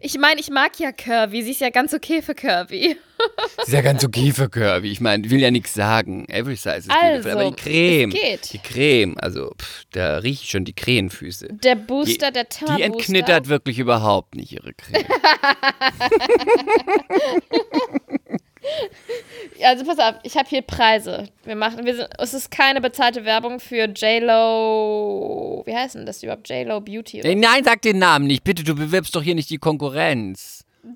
[0.00, 1.42] Ich meine, ich mag ja Curvy.
[1.42, 2.96] Sie ist ja ganz okay für Curvy.
[3.58, 4.90] Sie ist ja ganz okay für Curvy.
[4.90, 6.26] Ich meine, will ja nichts sagen.
[6.28, 7.12] Every size is beautiful.
[7.14, 8.12] Also, Aber die Creme.
[8.12, 8.52] es geht.
[8.52, 11.48] Die Creme, also pff, da rieche ich schon die Krähenfüße.
[11.62, 15.04] Der Booster, Die- der Tama Die entknittert wirklich überhaupt nicht ihre Creme.
[19.64, 21.28] Also pass auf, ich habe hier Preise.
[21.44, 25.62] Wir machen, wir sind, es ist keine bezahlte Werbung für J-Lo.
[25.66, 26.48] Wie heißt denn das überhaupt?
[26.48, 27.20] J-Lo Beauty.
[27.20, 27.34] Oder?
[27.34, 28.42] Nein, sag den Namen nicht.
[28.44, 30.64] Bitte, du bewirbst doch hier nicht die Konkurrenz.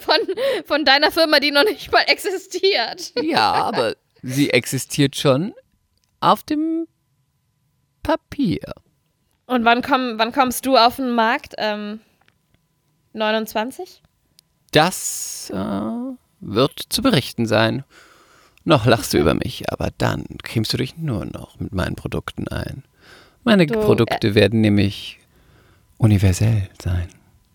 [0.00, 0.16] Von,
[0.64, 3.12] von deiner Firma, die noch nicht mal existiert.
[3.22, 5.54] Ja, aber sie existiert schon
[6.18, 6.88] auf dem
[8.02, 8.72] Papier.
[9.46, 11.54] Und wann, komm, wann kommst du auf den Markt?
[11.58, 12.00] Ähm,
[13.12, 14.02] 29?
[14.72, 17.84] Das äh, wird zu berichten sein.
[18.64, 22.48] Noch lachst du über mich, aber dann cremst du dich nur noch mit meinen Produkten
[22.48, 22.82] ein.
[23.44, 25.20] Meine Du, Produkte werden nämlich
[25.98, 27.08] universell sein.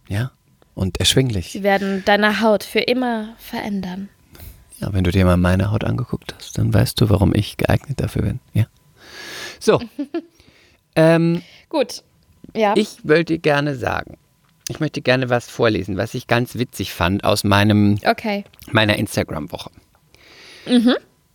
[0.08, 0.32] Ja?
[0.74, 1.52] Und erschwinglich.
[1.52, 4.08] Sie werden deine Haut für immer verändern.
[4.80, 8.00] Ja, wenn du dir mal meine Haut angeguckt hast, dann weißt du, warum ich geeignet
[8.00, 8.40] dafür bin.
[8.54, 8.66] Ja.
[9.60, 9.82] So.
[10.96, 12.04] ähm, Gut.
[12.56, 12.74] Ja.
[12.76, 14.18] ich wollte gerne sagen,
[14.72, 18.46] ich möchte gerne was vorlesen, was ich ganz witzig fand aus meinem, okay.
[18.72, 19.70] meiner Instagram-Woche.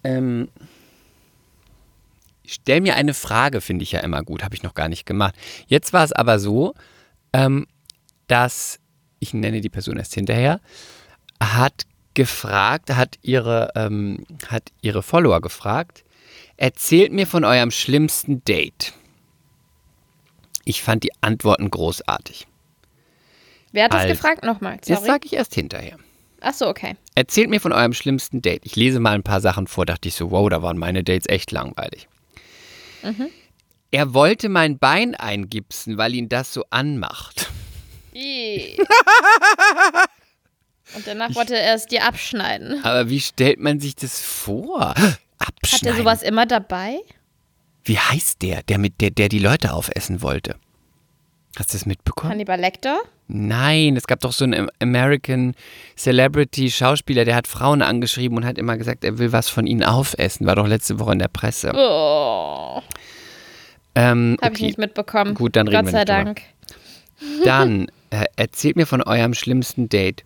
[0.02, 0.48] Ähm,
[2.44, 5.34] stell mir eine Frage, finde ich ja immer gut, habe ich noch gar nicht gemacht.
[5.66, 6.74] Jetzt war es aber so,
[7.32, 7.66] ähm,
[8.26, 8.80] dass,
[9.18, 10.60] ich nenne die Person erst hinterher,
[11.40, 16.04] hat gefragt, hat ihre, ähm, hat ihre Follower gefragt,
[16.56, 18.94] erzählt mir von eurem schlimmsten Date.
[20.64, 22.46] Ich fand die Antworten großartig.
[23.76, 24.10] Wer hat das Alt.
[24.10, 24.42] gefragt?
[24.42, 24.78] Nochmal.
[24.78, 25.06] Das Sorry.
[25.06, 25.98] sage ich erst hinterher.
[26.40, 26.96] Ach so, okay.
[27.14, 28.62] Erzählt mir von eurem schlimmsten Date.
[28.64, 31.28] Ich lese mal ein paar Sachen vor, dachte ich so, wow, da waren meine Dates
[31.28, 32.08] echt langweilig.
[33.90, 37.50] Er wollte mein Bein eingipsen, weil ihn das so anmacht.
[40.94, 42.82] Und danach wollte er es dir abschneiden.
[42.82, 44.94] Aber wie stellt man sich das vor?
[44.96, 45.88] Hat Abschneiden.
[45.88, 46.98] er sowas immer dabei?
[47.84, 50.56] Wie heißt der, der, mit der, der die Leute aufessen wollte?
[51.56, 52.32] Hast du das mitbekommen?
[52.32, 53.00] Hannibal Lecter?
[53.28, 55.54] Nein, es gab doch so einen American
[55.96, 59.82] Celebrity Schauspieler, der hat Frauen angeschrieben und hat immer gesagt, er will was von ihnen
[59.82, 60.46] aufessen.
[60.46, 61.72] War doch letzte Woche in der Presse.
[61.74, 62.82] Oh,
[63.94, 64.66] Ähm, habe ich okay.
[64.66, 65.34] nicht mitbekommen.
[65.34, 66.24] Gut, dann reden Gott wir sei drüber.
[66.24, 66.42] Dank.
[67.44, 70.22] Dann äh, erzählt mir von eurem schlimmsten Date.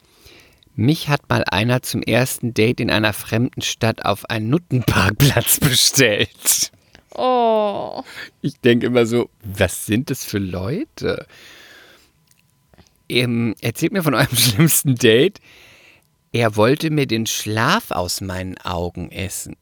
[0.74, 6.72] Mich hat mal einer zum ersten Date in einer fremden Stadt auf einen Nuttenparkplatz bestellt.
[7.20, 8.02] Oh.
[8.40, 11.26] Ich denke immer so, was sind das für Leute?
[13.10, 15.38] Ähm, erzählt mir von eurem schlimmsten Date.
[16.32, 19.56] Er wollte mir den Schlaf aus meinen Augen essen.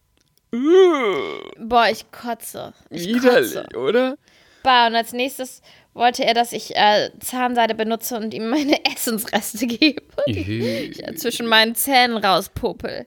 [0.53, 2.75] Boah, ich kotze.
[2.91, 3.77] Ich Widerlich, kotze.
[3.77, 4.17] oder?
[4.63, 5.61] Bah, und als nächstes
[5.95, 10.03] wollte er, dass ich äh, Zahnseide benutze und ihm meine Essensreste gebe.
[10.29, 13.07] Die ich äh, zwischen meinen Zähnen rauspopel.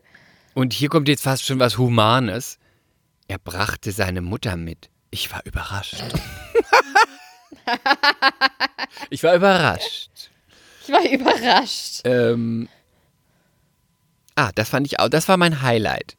[0.55, 2.57] Und hier kommt jetzt fast schon was Humanes.
[3.31, 4.89] Er brachte seine Mutter mit.
[5.09, 6.03] Ich war überrascht.
[9.09, 10.31] ich war überrascht.
[10.83, 12.01] Ich war überrascht.
[12.03, 12.67] Ähm,
[14.35, 15.07] ah, das fand ich auch.
[15.07, 16.17] Das war mein Highlight.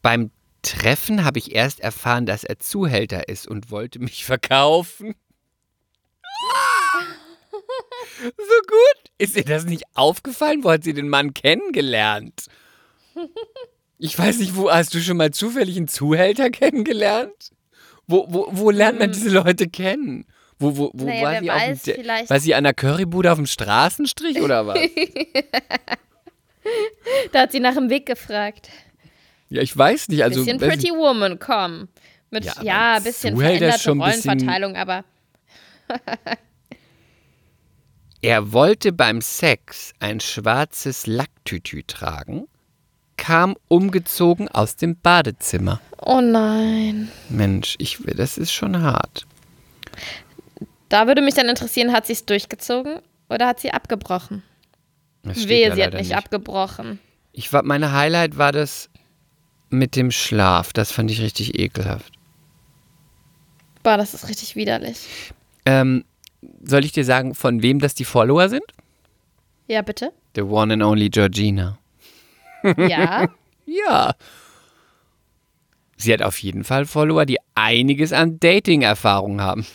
[0.00, 0.30] Beim
[0.62, 5.16] Treffen habe ich erst erfahren, dass er Zuhälter ist und wollte mich verkaufen.
[8.20, 9.10] so gut.
[9.18, 10.62] Ist ihr das nicht aufgefallen?
[10.62, 12.46] Wo hat sie den Mann kennengelernt?
[13.98, 17.50] Ich weiß nicht, wo hast du schon mal zufällig einen Zuhälter kennengelernt?
[18.06, 20.26] Wo, wo, wo lernt man diese Leute kennen?
[20.58, 23.30] Wo, wo, wo Naja, war sie dem weiß, De- vielleicht- War sie an der Currybude
[23.32, 24.78] auf dem Straßenstrich oder was?
[27.32, 28.68] Da hat sie nach dem Weg gefragt.
[29.50, 30.24] ja, ich weiß nicht.
[30.24, 31.86] Also, bisschen Pretty Woman, komm.
[32.30, 35.04] Mit, Ja, ja, bisschen Zuhälter veränderte ein bisschen- Rollenverteilung, aber
[38.20, 42.48] Er wollte beim Sex ein schwarzes Lacktütü tragen,
[43.16, 45.80] kam umgezogen aus dem Badezimmer.
[46.00, 47.10] oh nein.
[47.28, 49.26] Mensch, ich, das ist schon hart.
[50.88, 54.42] Da würde mich dann interessieren, hat sie es durchgezogen oder hat sie abgebrochen?
[55.22, 57.00] Wehe, sie hat leider nicht, abgebrochen.
[57.32, 58.88] Ich war, meine Highlight war das
[59.68, 60.72] mit dem Schlaf.
[60.72, 62.12] Das fand ich richtig ekelhaft.
[63.82, 65.08] Boah, das ist richtig widerlich.
[65.64, 66.04] Ähm,
[66.62, 68.64] soll ich dir sagen, von wem das die Follower sind?
[69.66, 70.12] Ja, bitte?
[70.36, 71.78] The one and only Georgina.
[72.76, 73.28] Ja.
[73.68, 74.14] Ja.
[75.96, 79.66] Sie hat auf jeden Fall Follower, die einiges an Dating-Erfahrung haben.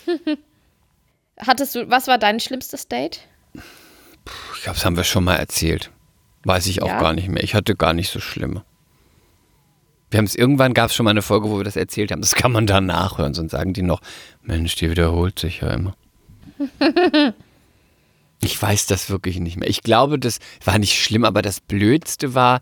[1.37, 3.19] Hattest du, was war dein schlimmstes Date?
[3.53, 5.91] Ich glaube, das haben wir schon mal erzählt.
[6.45, 6.99] Weiß ich auch Ja?
[7.01, 7.43] gar nicht mehr.
[7.43, 8.63] Ich hatte gar nicht so schlimme.
[10.09, 12.21] Wir haben es irgendwann gab es schon mal eine Folge, wo wir das erzählt haben.
[12.21, 13.99] Das kann man dann nachhören, sonst sagen die noch,
[14.41, 15.95] Mensch, die wiederholt sich ja immer.
[18.41, 19.69] ich weiß das wirklich nicht mehr.
[19.69, 22.61] Ich glaube, das war nicht schlimm, aber das Blödste war,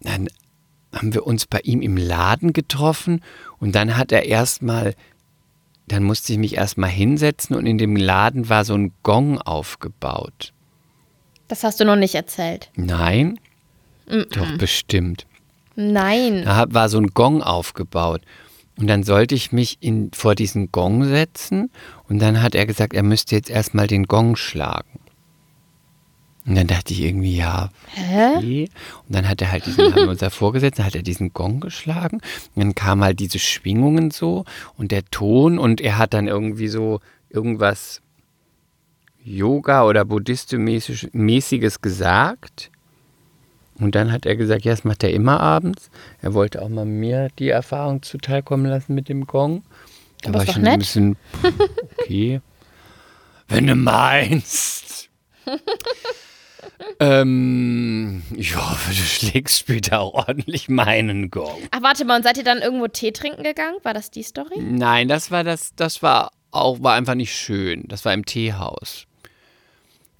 [0.00, 0.28] dann
[0.92, 3.22] haben wir uns bei ihm im Laden getroffen
[3.58, 4.94] und dann hat er erstmal,
[5.88, 10.52] dann musste ich mich erstmal hinsetzen und in dem Laden war so ein Gong aufgebaut.
[11.48, 12.70] Das hast du noch nicht erzählt.
[12.76, 13.38] Nein?
[14.06, 15.26] Doch, bestimmt.
[15.74, 16.44] Nein.
[16.44, 18.22] Da war so ein Gong aufgebaut.
[18.78, 21.70] Und dann sollte ich mich in, vor diesen Gong setzen
[22.08, 24.98] und dann hat er gesagt, er müsste jetzt erstmal den Gong schlagen.
[26.44, 28.68] Und dann dachte ich irgendwie, ja, okay.
[29.06, 31.32] Und dann hat er halt diesen, haben wir uns davor gesetzt, dann hat er diesen
[31.32, 32.16] Gong geschlagen.
[32.54, 34.44] Und dann kamen halt diese Schwingungen so
[34.76, 38.00] und der Ton und er hat dann irgendwie so irgendwas
[39.22, 42.71] Yoga oder Buddhistisch-mäßiges gesagt.
[43.82, 45.90] Und dann hat er gesagt, ja, das macht er immer abends.
[46.20, 49.64] Er wollte auch mal mir die Erfahrung zuteilkommen lassen mit dem Gong.
[50.22, 50.78] Da Aber war ich schon ein nett.
[50.78, 51.16] bisschen,
[51.98, 52.40] okay.
[53.48, 55.10] Wenn du meinst.
[57.00, 61.60] ähm, ich hoffe, du schlägst später auch ordentlich meinen Gong.
[61.72, 63.76] Ach, warte mal, und seid ihr dann irgendwo Tee trinken gegangen?
[63.82, 64.60] War das die Story?
[64.60, 67.84] Nein, das war das, das war auch, war einfach nicht schön.
[67.88, 69.06] Das war im Teehaus.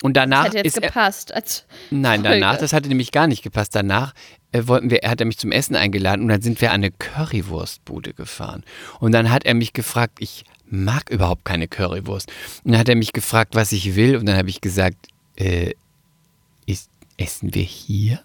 [0.03, 1.33] Und danach Hätte jetzt ist er, gepasst.
[1.33, 2.41] Als Nein, Folge.
[2.41, 3.75] danach, das hatte nämlich gar nicht gepasst.
[3.75, 4.15] Danach
[4.51, 6.83] äh, wollten wir, er hat er mich zum Essen eingeladen und dann sind wir an
[6.83, 8.65] eine Currywurstbude gefahren.
[9.01, 12.31] Und dann hat er mich gefragt, ich mag überhaupt keine Currywurst.
[12.65, 14.17] Und dann hat er mich gefragt, was ich will.
[14.17, 14.97] Und dann habe ich gesagt,
[15.37, 15.73] äh,
[16.67, 18.21] ist, essen wir hier?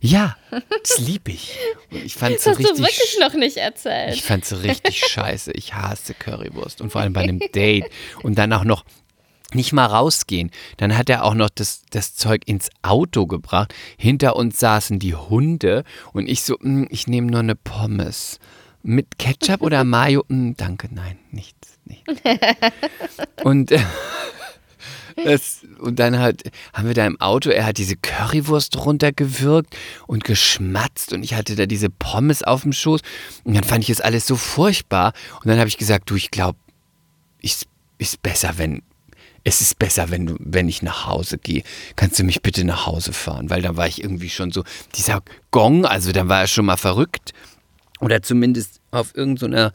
[0.00, 0.36] Ja,
[0.82, 1.56] das liebe ich.
[1.90, 4.14] Und ich fand das so hast du wirklich noch nicht erzählt.
[4.14, 5.52] ich fand's richtig scheiße.
[5.52, 6.80] Ich hasse Currywurst.
[6.80, 7.86] Und vor allem bei einem Date.
[8.22, 8.84] Und dann auch noch
[9.54, 10.50] nicht mal rausgehen.
[10.76, 13.74] Dann hat er auch noch das, das Zeug ins Auto gebracht.
[13.96, 15.84] Hinter uns saßen die Hunde.
[16.12, 18.38] Und ich so, "Mm, ich nehme nur eine Pommes.
[18.82, 20.24] Mit Ketchup oder Mayo?
[20.28, 21.78] "Mm, danke, nein, nichts.
[21.84, 22.02] Nee.
[23.42, 23.80] Und, äh,
[25.24, 30.24] das, und dann hat, haben wir da im Auto, er hat diese Currywurst runtergewürgt und
[30.24, 33.00] geschmatzt und ich hatte da diese Pommes auf dem Schoß
[33.44, 36.30] und dann fand ich es alles so furchtbar und dann habe ich gesagt, du, ich
[36.30, 36.58] glaube,
[37.42, 37.66] es
[37.98, 38.82] ist besser, wenn
[39.44, 41.62] es ist besser, wenn du, wenn ich nach Hause gehe.
[41.96, 43.50] Kannst du mich bitte nach Hause fahren?
[43.50, 44.64] Weil da war ich irgendwie schon so,
[44.96, 47.32] dieser Gong, also da war er schon mal verrückt.
[48.00, 49.72] Oder zumindest auf irgendeiner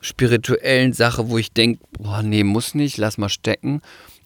[0.00, 3.80] spirituellen Sache, wo ich denke, boah, nee, muss nicht, lass mal stecken.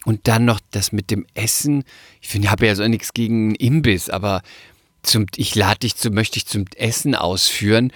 [0.05, 1.83] Und dann noch das mit dem Essen.
[2.21, 4.41] Ich finde, ich habe ja so nichts gegen Imbiss, aber
[5.03, 7.91] zum, ich lade dich zu, möchte ich zum Essen ausführen.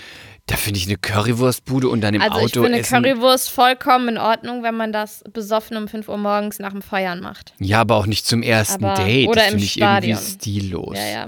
[0.46, 3.02] Da finde ich eine Currywurstbude und dann im also ich Auto finde essen.
[3.02, 7.22] Currywurst vollkommen in Ordnung, wenn man das besoffen um 5 Uhr morgens nach dem Feiern
[7.22, 7.54] macht.
[7.60, 9.30] Ja, aber auch nicht zum ersten Aber- Date.
[9.30, 10.20] oder das im finde ich irgendwie Stadion.
[10.20, 10.98] stillos.
[10.98, 11.28] Ja, ja.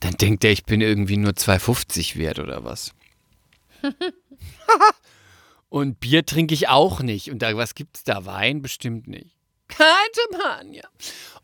[0.00, 2.92] Dann denkt er, ich bin irgendwie nur 2,50 wert oder was.
[5.68, 7.30] Und Bier trinke ich auch nicht.
[7.30, 8.26] Und da, was gibt's da?
[8.26, 8.62] Wein?
[8.62, 9.36] Bestimmt nicht.
[9.68, 10.88] Kein Champagner.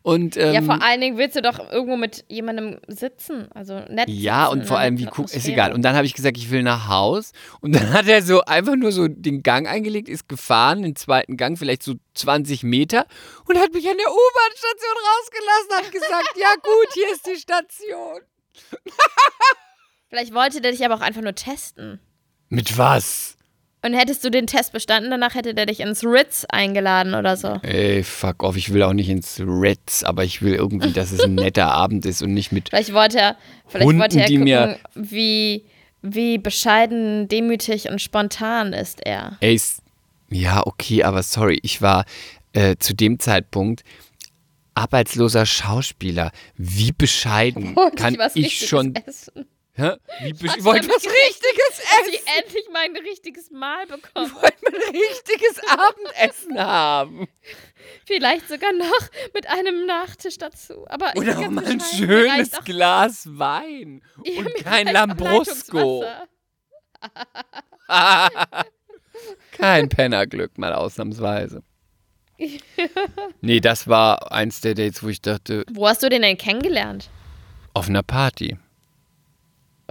[0.03, 3.51] Und, ähm, ja, vor allen Dingen willst du doch irgendwo mit jemandem sitzen.
[3.51, 4.09] Also nett.
[4.09, 5.73] Ja, sitzen, und vor allem, wie guck, ist egal.
[5.73, 7.33] Und dann habe ich gesagt, ich will nach Haus.
[7.59, 11.37] Und dann hat er so einfach nur so den Gang eingelegt, ist gefahren, den zweiten
[11.37, 13.05] Gang, vielleicht so 20 Meter
[13.45, 18.21] und hat mich an der U-Bahn-Station rausgelassen, hat gesagt, ja gut, hier ist die Station.
[20.09, 22.01] Vielleicht wollte der dich aber auch einfach nur testen.
[22.49, 23.37] Mit was?
[23.83, 27.59] Und hättest du den Test bestanden, danach hätte der dich ins Ritz eingeladen oder so.
[27.63, 31.21] Ey, fuck off, ich will auch nicht ins Reds, aber ich will irgendwie, dass es
[31.21, 32.69] ein netter Abend ist und nicht mit.
[32.69, 35.65] Vielleicht wollte er, vielleicht Hunden, wollte er gucken, mir- wie,
[36.03, 39.37] wie bescheiden, demütig und spontan ist er.
[39.39, 39.59] Ey,
[40.29, 42.05] ja, okay, aber sorry, ich war
[42.53, 43.81] äh, zu dem Zeitpunkt
[44.75, 46.31] arbeitsloser Schauspieler.
[46.55, 48.95] Wie bescheiden Wollte kann was ich Richtiges schon.
[48.95, 49.45] Essen.
[49.73, 49.93] Hä?
[50.21, 52.13] Wie ich du wollte was Richtiges Dass essen.
[52.13, 54.27] ich endlich mal ein richtiges Mahl bekomme.
[54.27, 57.27] Ich wollte mein richtiges Abendessen haben.
[58.05, 60.85] Vielleicht sogar noch mit einem Nachtisch dazu.
[60.89, 64.01] Aber ich Oder auch mal ein schönes Glas Wein.
[64.25, 66.03] Ja, und kein Lambrusco.
[69.51, 71.63] Kein Pennerglück, mal ausnahmsweise.
[73.41, 77.09] Nee, das war eins der Dates, wo ich dachte, Wo hast du den denn kennengelernt?
[77.73, 78.57] auf einer Party.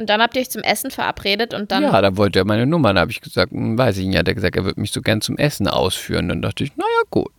[0.00, 1.82] Und dann habt ihr euch zum Essen verabredet und dann.
[1.82, 2.94] ja, da wollte er meine Nummer.
[2.94, 4.16] Da habe ich gesagt, hm, weiß ich nicht.
[4.16, 6.30] Hat er gesagt, er würde mich so gern zum Essen ausführen.
[6.30, 7.30] Dann dachte ich, naja, gut.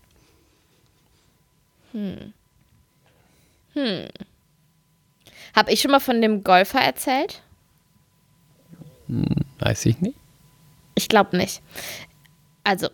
[5.55, 7.41] Hab ich schon mal von dem Golfer erzählt?
[9.57, 10.17] Weiß ich nicht.
[10.93, 11.63] Ich glaube nicht.
[12.63, 12.89] Also,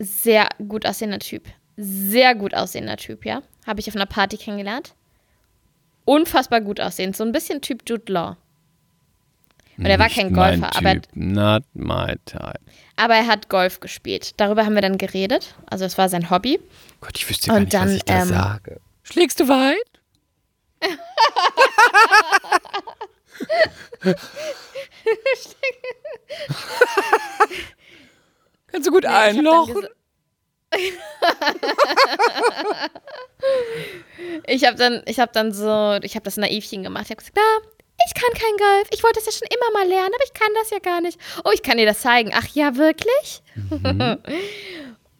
[0.00, 1.44] sehr gut aussehender Typ.
[1.76, 3.42] Sehr gut aussehender Typ, ja.
[3.68, 4.94] Habe ich auf einer Party kennengelernt.
[6.04, 7.16] Unfassbar gut aussehend.
[7.16, 8.36] So ein bisschen Typ Jude Law.
[9.78, 11.00] Und er war kein mein Golfer, aber.
[11.14, 12.60] Not my type.
[12.96, 14.32] aber er hat Golf gespielt.
[14.38, 15.54] Darüber haben wir dann geredet.
[15.66, 16.58] Also, es war sein Hobby.
[17.00, 18.80] Gott, ich wüsste gar Und nicht, was dann, ich da ähm, sage.
[19.02, 19.76] Schlägst du weit?
[28.68, 29.86] Kannst du gut Ich hab dann einlochen?
[34.46, 37.04] Ich habe dann, ich habe dann so, ich habe das Naivchen gemacht.
[37.04, 37.75] Ich habe gesagt, ich
[38.26, 38.88] kann kein Golf.
[38.92, 41.18] Ich wollte das ja schon immer mal lernen, aber ich kann das ja gar nicht.
[41.44, 42.32] Oh, ich kann dir das zeigen.
[42.34, 43.42] Ach ja, wirklich?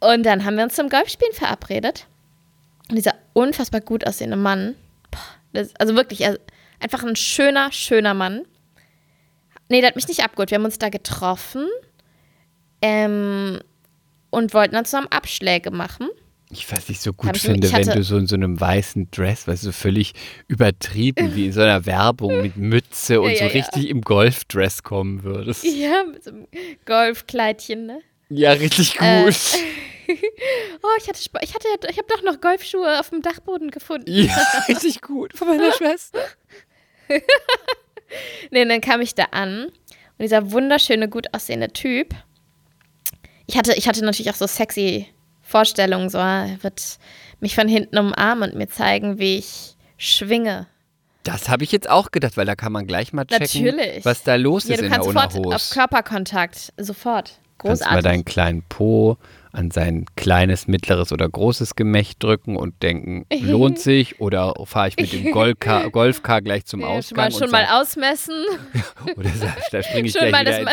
[0.00, 2.06] Und dann haben wir uns zum Golfspielen verabredet.
[2.88, 4.76] Und dieser unfassbar gut aussehende Mann,
[5.78, 6.24] also wirklich,
[6.80, 8.44] einfach ein schöner, schöner Mann.
[9.68, 10.50] Nee, der hat mich nicht abgeholt.
[10.50, 11.66] Wir haben uns da getroffen
[12.82, 13.60] ähm,
[14.30, 16.08] und wollten dann zusammen Abschläge machen.
[16.50, 19.10] Ich weiß nicht so gut ich- finde, ich wenn du so in so einem weißen
[19.10, 20.12] Dress, weißt du, völlig
[20.46, 23.56] übertrieben wie in so einer Werbung mit Mütze und Ja, so ja, ja.
[23.64, 25.64] richtig im Golfdress kommen würdest.
[25.64, 26.46] Ja, mit so einem
[26.84, 28.00] Golfkleidchen, ne?
[28.28, 29.04] Ja, richtig gut.
[29.06, 29.32] Äh,
[30.84, 34.04] Oh, ich hatte, Sp- ich hatte, ich habe doch noch Golfschuhe auf dem Dachboden gefunden.
[34.08, 34.36] ja,
[34.68, 35.36] richtig gut.
[35.36, 36.20] Von meiner Schwester.
[38.52, 39.72] Nee, und dann kam ich da an und
[40.22, 42.14] dieser wunderschöne, gut aussehende Typ.
[43.46, 45.06] Ich hatte, ich hatte natürlich auch so sexy
[45.46, 46.98] Vorstellungen, so ah, er wird
[47.40, 50.66] mich von hinten umarmen und mir zeigen, wie ich schwinge.
[51.22, 54.04] Das habe ich jetzt auch gedacht, weil da kann man gleich mal checken, Natürlich.
[54.04, 55.70] was da los Ja, ist du in der kannst sofort auf.
[55.70, 57.38] Körperkontakt, sofort.
[57.58, 58.04] Kannst mal Großartig.
[58.04, 59.16] deinen kleinen Po
[59.56, 64.96] an sein kleines, mittleres oder großes Gemächt drücken und denken, lohnt sich oder fahre ich
[64.96, 68.44] mit dem Golfcar, Golfcar gleich zum Ja, schon Ausgang mal, schon mal ausmessen,
[69.16, 69.30] oder
[69.72, 70.70] da springe ich schon gleich mal, das, ins,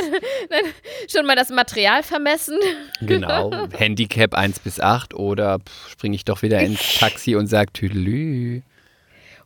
[0.50, 0.74] Nein,
[1.10, 2.58] schon mal das Material vermessen.
[3.02, 8.62] genau, Handicap 1 bis 8 oder springe ich doch wieder ins Taxi und sag Tüdelü.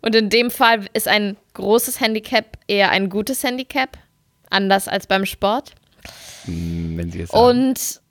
[0.02, 3.97] Und in dem Fall ist ein großes Handicap eher ein gutes Handicap,
[4.50, 5.73] anders als beim Sport.
[6.45, 7.60] Hm, Wenn sie es sagen.
[7.60, 8.02] Und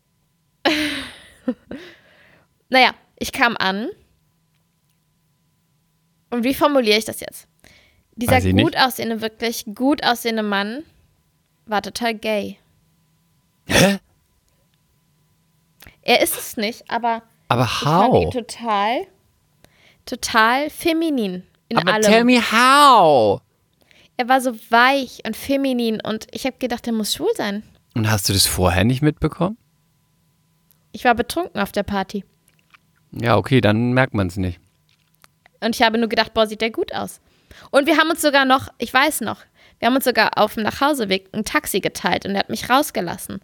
[2.68, 3.88] naja, ich kam an.
[6.30, 7.46] Und wie formuliere ich das jetzt?
[8.16, 8.64] Dieser ich nicht.
[8.64, 10.82] gut aussehende, wirklich gut aussehende Mann
[11.66, 12.58] war total gay.
[13.66, 13.98] Hä?
[16.02, 18.32] Er ist es nicht, aber Aber ich fand ihn how?
[18.32, 19.06] total,
[20.04, 22.02] total feminin in Aber allem.
[22.02, 23.40] tell me how.
[24.16, 27.62] Er war so weich und feminin und ich habe gedacht, er muss schwul sein.
[27.94, 29.58] Und hast du das vorher nicht mitbekommen?
[30.96, 32.24] Ich war betrunken auf der Party.
[33.12, 34.58] Ja, okay, dann merkt man es nicht.
[35.60, 37.20] Und ich habe nur gedacht, boah, sieht der gut aus.
[37.70, 39.42] Und wir haben uns sogar noch, ich weiß noch,
[39.78, 43.40] wir haben uns sogar auf dem Nachhauseweg ein Taxi geteilt und er hat mich rausgelassen.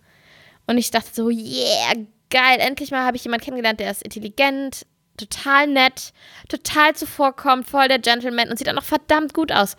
[0.67, 1.93] Und ich dachte so, yeah,
[2.31, 4.87] geil, endlich mal habe ich jemanden kennengelernt, der ist intelligent,
[5.19, 6.15] total nett,
[6.49, 9.77] total zuvorkommt, voll der Gentleman und sieht auch noch verdammt gut aus.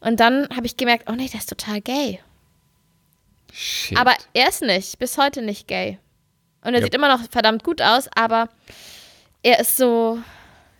[0.00, 2.20] Und dann habe ich gemerkt, oh nee, der ist total gay.
[3.52, 3.98] Shit.
[3.98, 5.98] Aber er ist nicht, bis heute nicht gay.
[6.62, 6.84] Und er Ja.
[6.84, 8.48] sieht immer noch verdammt gut aus, aber
[9.42, 10.18] er ist so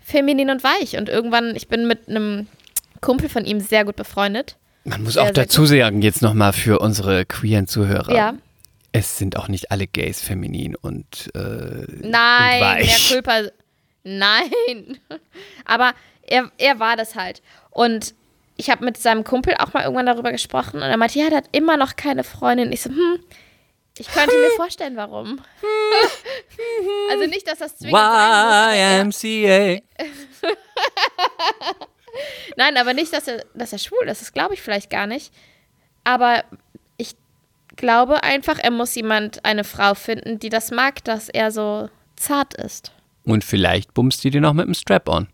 [0.03, 0.97] feminin und weich.
[0.97, 2.47] Und irgendwann, ich bin mit einem
[3.01, 4.57] Kumpel von ihm sehr gut befreundet.
[4.85, 8.15] Man muss sehr, auch dazu sagen, jetzt nochmal für unsere queeren Zuhörer.
[8.15, 8.35] Ja.
[8.93, 12.87] Es sind auch nicht alle Gays feminin und, äh, Nein, und weich.
[12.87, 13.51] mehr Culpa.
[14.05, 14.99] Nein.
[15.65, 17.43] Aber er, er war das halt.
[17.71, 18.15] Und
[18.57, 21.39] ich habe mit seinem Kumpel auch mal irgendwann darüber gesprochen und er meinte, ja, der
[21.39, 22.71] hat immer noch keine Freundin.
[22.73, 23.19] Ich so, hm,
[24.03, 25.41] ich könnte mir vorstellen, warum.
[27.11, 29.25] also nicht, dass das zwingend sein muss.
[29.25, 29.83] aber YMCA.
[32.57, 34.21] Nein, aber nicht, dass er, dass er schwul ist.
[34.21, 35.33] Das glaube ich vielleicht gar nicht.
[36.03, 36.43] Aber
[36.97, 37.15] ich
[37.77, 42.55] glaube einfach, er muss jemand, eine Frau finden, die das mag, dass er so zart
[42.55, 42.93] ist.
[43.25, 45.29] Und vielleicht bummst du dir noch mit dem Strap-on.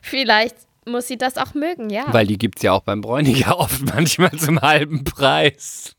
[0.00, 2.10] Vielleicht muss sie das auch mögen, ja.
[2.10, 5.94] Weil die gibt's ja auch beim Bräuniger oft manchmal zum halben Preis.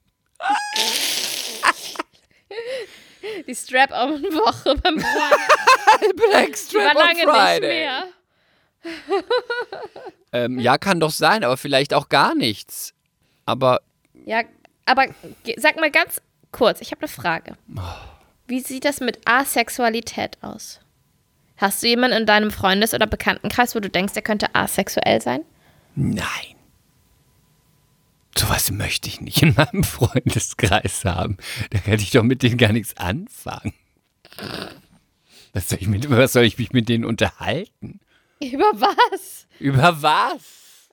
[3.48, 4.96] Die Strap-on-Woche beim.
[6.16, 8.04] Black lange nicht mehr.
[10.34, 12.94] Ähm, ja, kann doch sein, aber vielleicht auch gar nichts.
[13.46, 13.80] Aber
[14.26, 14.42] Ja,
[14.86, 15.06] aber
[15.56, 16.22] sag mal ganz
[16.52, 17.56] kurz, ich habe eine Frage.
[18.46, 20.82] Wie sieht das mit Asexualität aus?
[21.56, 25.42] Hast du jemanden in deinem Freundes- oder Bekanntenkreis, wo du denkst, er könnte asexuell sein?
[25.96, 26.55] nein.
[28.38, 31.38] Sowas möchte ich nicht in meinem Freundeskreis haben.
[31.70, 33.74] Da kann ich doch mit denen gar nichts anfangen.
[35.54, 38.02] Was soll ich, mit, was soll ich mich mit denen unterhalten?
[38.42, 39.48] Über was?
[39.60, 40.90] Über was?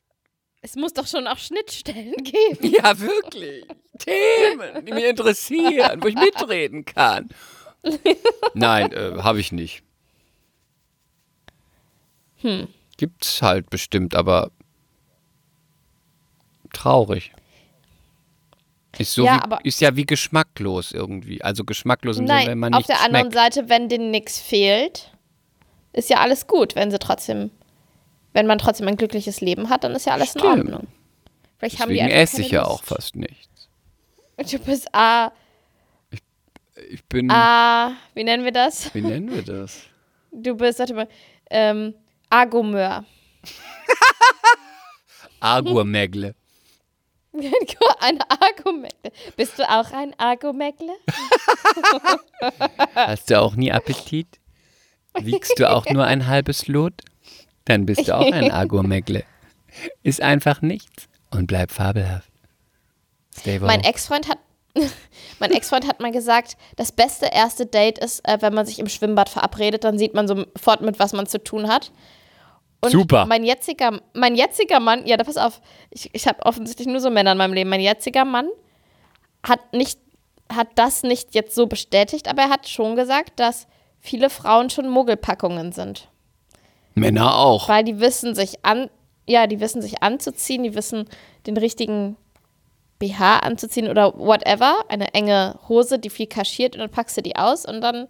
[0.60, 2.74] Es muss doch schon auch Schnittstellen geben.
[2.74, 3.64] Ja, wirklich.
[3.98, 7.28] Themen, die mich interessieren, wo ich mitreden kann.
[8.54, 9.82] Nein, äh, habe ich nicht.
[12.36, 12.68] Hm.
[12.96, 14.52] Gibt's halt bestimmt, aber
[16.72, 17.32] traurig.
[18.98, 21.42] Ist, so Ja, wie, ist ja wie geschmacklos irgendwie.
[21.42, 23.54] Also geschmacklos im Sinne, wenn Nein, man auf nicht der anderen schmeckt.
[23.54, 25.10] Seite, wenn denen nichts fehlt,
[25.94, 27.50] ist ja alles gut, wenn sie trotzdem,
[28.34, 30.58] wenn man trotzdem ein glückliches Leben hat, dann ist ja alles in Stimmt.
[30.58, 30.86] Ordnung.
[31.58, 33.68] Vielleicht Deswegen esse ich ja auch fast nichts.
[34.50, 35.30] Du bist A,
[36.90, 38.94] Ich bin, A, wie nennen wir das?
[38.94, 39.82] wie nennen wir das?
[40.32, 41.08] Du bist, warte mal,
[41.50, 41.94] ähm,
[42.30, 43.04] Agomör.
[45.40, 46.34] Agurmegle.
[48.00, 49.10] Ein Argomäckle.
[49.36, 50.92] Bist du auch ein Argomäckle?
[52.94, 54.26] Hast du auch nie Appetit?
[55.18, 56.94] Wiegst du auch nur ein halbes Lot?
[57.64, 59.24] Dann bist du auch ein Agurmegle.
[60.02, 62.30] Ist einfach nichts und bleib fabelhaft.
[63.38, 63.58] Stay.
[63.58, 64.38] Mein Ex-Freund hat,
[65.38, 68.88] mein Ex-Freund hat mal gesagt, das beste erste Date ist, äh, wenn man sich im
[68.88, 71.92] Schwimmbad verabredet, dann sieht man sofort, mit was man zu tun hat.
[72.84, 73.26] Und Super.
[73.26, 75.60] Mein jetziger, mein jetziger Mann, ja, da pass auf,
[75.90, 77.70] ich, ich habe offensichtlich nur so Männer in meinem Leben.
[77.70, 78.48] Mein jetziger Mann
[79.44, 80.00] hat nicht,
[80.52, 83.68] hat das nicht jetzt so bestätigt, aber er hat schon gesagt, dass
[84.00, 86.08] viele Frauen schon Muggelpackungen sind.
[86.94, 87.68] Männer auch.
[87.68, 88.90] Weil die wissen sich an,
[89.26, 91.08] ja, die wissen sich anzuziehen, die wissen
[91.46, 92.16] den richtigen
[92.98, 97.36] BH anzuziehen oder whatever, eine enge Hose, die viel kaschiert und dann packst du die
[97.36, 98.08] aus und dann,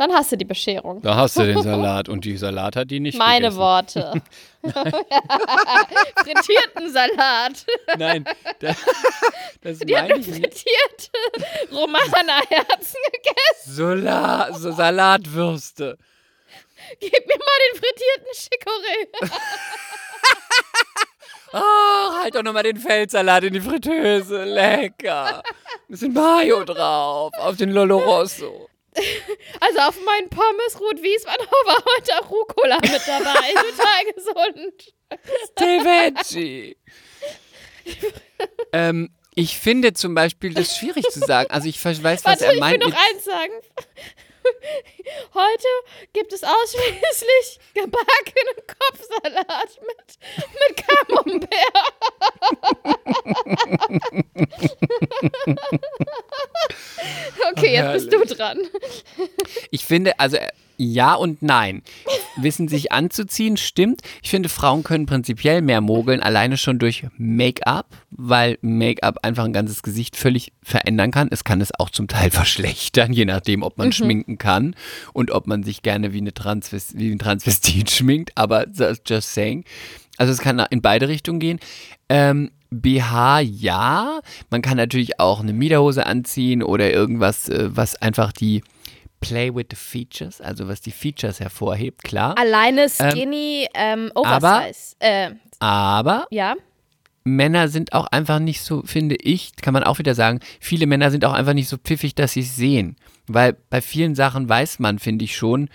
[0.00, 1.02] dann hast du die Bescherung.
[1.02, 3.58] Da hast du den Salat und die Salat hat die nicht Meine gegessen.
[3.58, 4.22] Worte.
[4.62, 7.66] Frittierten Salat.
[7.98, 8.24] Nein,
[8.60, 8.78] das,
[9.62, 10.40] das Die meine ich nicht.
[10.40, 11.10] frittierte
[11.70, 13.74] Romana-Herzen gegessen.
[13.74, 15.98] Sola so Salatwürste.
[16.98, 19.06] Gib mir mal den frittierten Chicorée.
[21.52, 24.44] Ach, halt doch nochmal den Feldsalat in die Fritteuse.
[24.44, 25.42] Lecker.
[25.88, 27.34] Bisschen Mayo drauf.
[27.36, 28.69] Auf den Lolo Rosso.
[29.60, 31.36] Also auf meinen Pommes Ruth Wiesmann
[31.66, 33.52] war heute auch Rucola mit dabei.
[33.54, 34.94] Total gesund.
[35.52, 36.76] Stay Veggie.
[38.72, 41.50] ähm, ich finde zum Beispiel das schwierig zu sagen.
[41.50, 42.80] Also ich weiß, was Warte, er ich will meint.
[42.80, 43.52] noch mit- eins sagen.
[45.34, 45.68] Heute
[46.14, 50.18] gibt es ausschließlich gebackenen Kopfsalat mit,
[50.54, 51.48] mit Camembert.
[57.52, 58.58] Okay, jetzt bist du dran.
[59.70, 60.48] Ich finde, also äh,
[60.82, 61.82] ja und nein.
[62.36, 64.00] Wissen sich anzuziehen, stimmt.
[64.22, 69.52] Ich finde, Frauen können prinzipiell mehr mogeln, alleine schon durch Make-up, weil Make-up einfach ein
[69.52, 71.28] ganzes Gesicht völlig verändern kann.
[71.30, 74.74] Es kann es auch zum Teil verschlechtern, je nachdem, ob man schminken kann
[75.12, 78.32] und ob man sich gerne wie, eine Transvest wie ein Transvestit schminkt.
[78.36, 79.64] Aber that's just saying.
[80.16, 81.60] Also es kann in beide Richtungen gehen.
[82.08, 84.20] Ähm, BH ja.
[84.50, 88.62] Man kann natürlich auch eine Miederhose anziehen oder irgendwas, äh, was einfach die
[89.20, 92.38] Play with the Features, also was die Features hervorhebt, klar.
[92.38, 94.96] Alleine Skinny, ähm, aber- Oversize.
[95.00, 96.54] äh, Aber ja.
[97.24, 101.10] Männer sind auch einfach nicht so, finde ich, kann man auch wieder sagen, viele Männer
[101.10, 102.96] sind auch einfach nicht so pfiffig, dass sie es sehen.
[103.26, 105.68] Weil bei vielen Sachen weiß man, finde ich schon,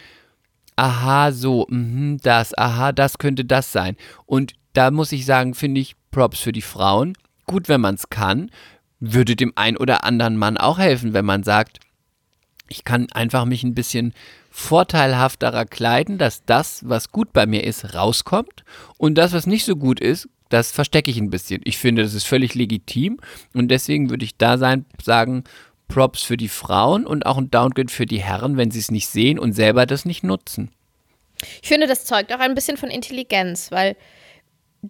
[0.75, 3.95] aha, so, mhm, das, aha, das könnte das sein.
[4.25, 7.17] Und da muss ich sagen, finde ich Props für die Frauen.
[7.45, 8.49] Gut, wenn man es kann,
[9.01, 11.81] würde dem ein oder anderen Mann auch helfen, wenn man sagt,
[12.69, 14.13] ich kann einfach mich ein bisschen
[14.49, 18.63] vorteilhafterer kleiden, dass das, was gut bei mir ist, rauskommt
[18.97, 21.59] und das, was nicht so gut ist, das verstecke ich ein bisschen.
[21.65, 23.19] Ich finde, das ist völlig legitim
[23.53, 25.43] und deswegen würde ich da sein, sagen,
[25.89, 29.07] Props für die Frauen und auch ein Downgrade für die Herren, wenn sie es nicht
[29.07, 30.71] sehen und selber das nicht nutzen.
[31.61, 33.97] Ich finde, das zeugt auch ein bisschen von Intelligenz, weil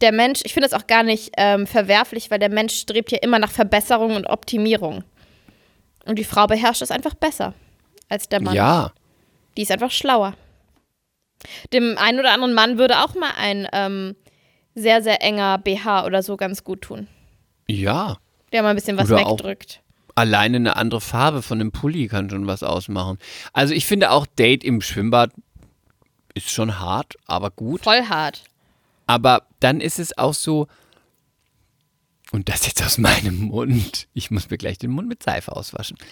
[0.02, 3.20] der Mensch, ich finde das auch gar nicht ähm, verwerflich, weil der Mensch strebt ja
[3.22, 5.04] immer nach Verbesserung und Optimierung.
[6.06, 7.54] Und die Frau beherrscht es einfach besser
[8.10, 8.54] als der Mann.
[8.54, 8.92] Ja.
[9.58, 10.34] Die ist einfach schlauer.
[11.74, 14.16] Dem einen oder anderen Mann würde auch mal ein ähm,
[14.74, 17.08] sehr, sehr enger BH oder so ganz gut tun.
[17.68, 18.18] Ja.
[18.52, 19.82] Der mal ein bisschen was Oder wegdrückt.
[20.16, 23.18] Alleine eine andere Farbe von dem Pulli kann schon was ausmachen.
[23.54, 25.32] Also ich finde auch Date im Schwimmbad
[26.34, 27.84] ist schon hart, aber gut.
[27.84, 28.44] Voll hart.
[29.08, 30.68] Aber dann ist es auch so,
[32.32, 35.98] und das jetzt aus meinem Mund, ich muss mir gleich den Mund mit Seife auswaschen.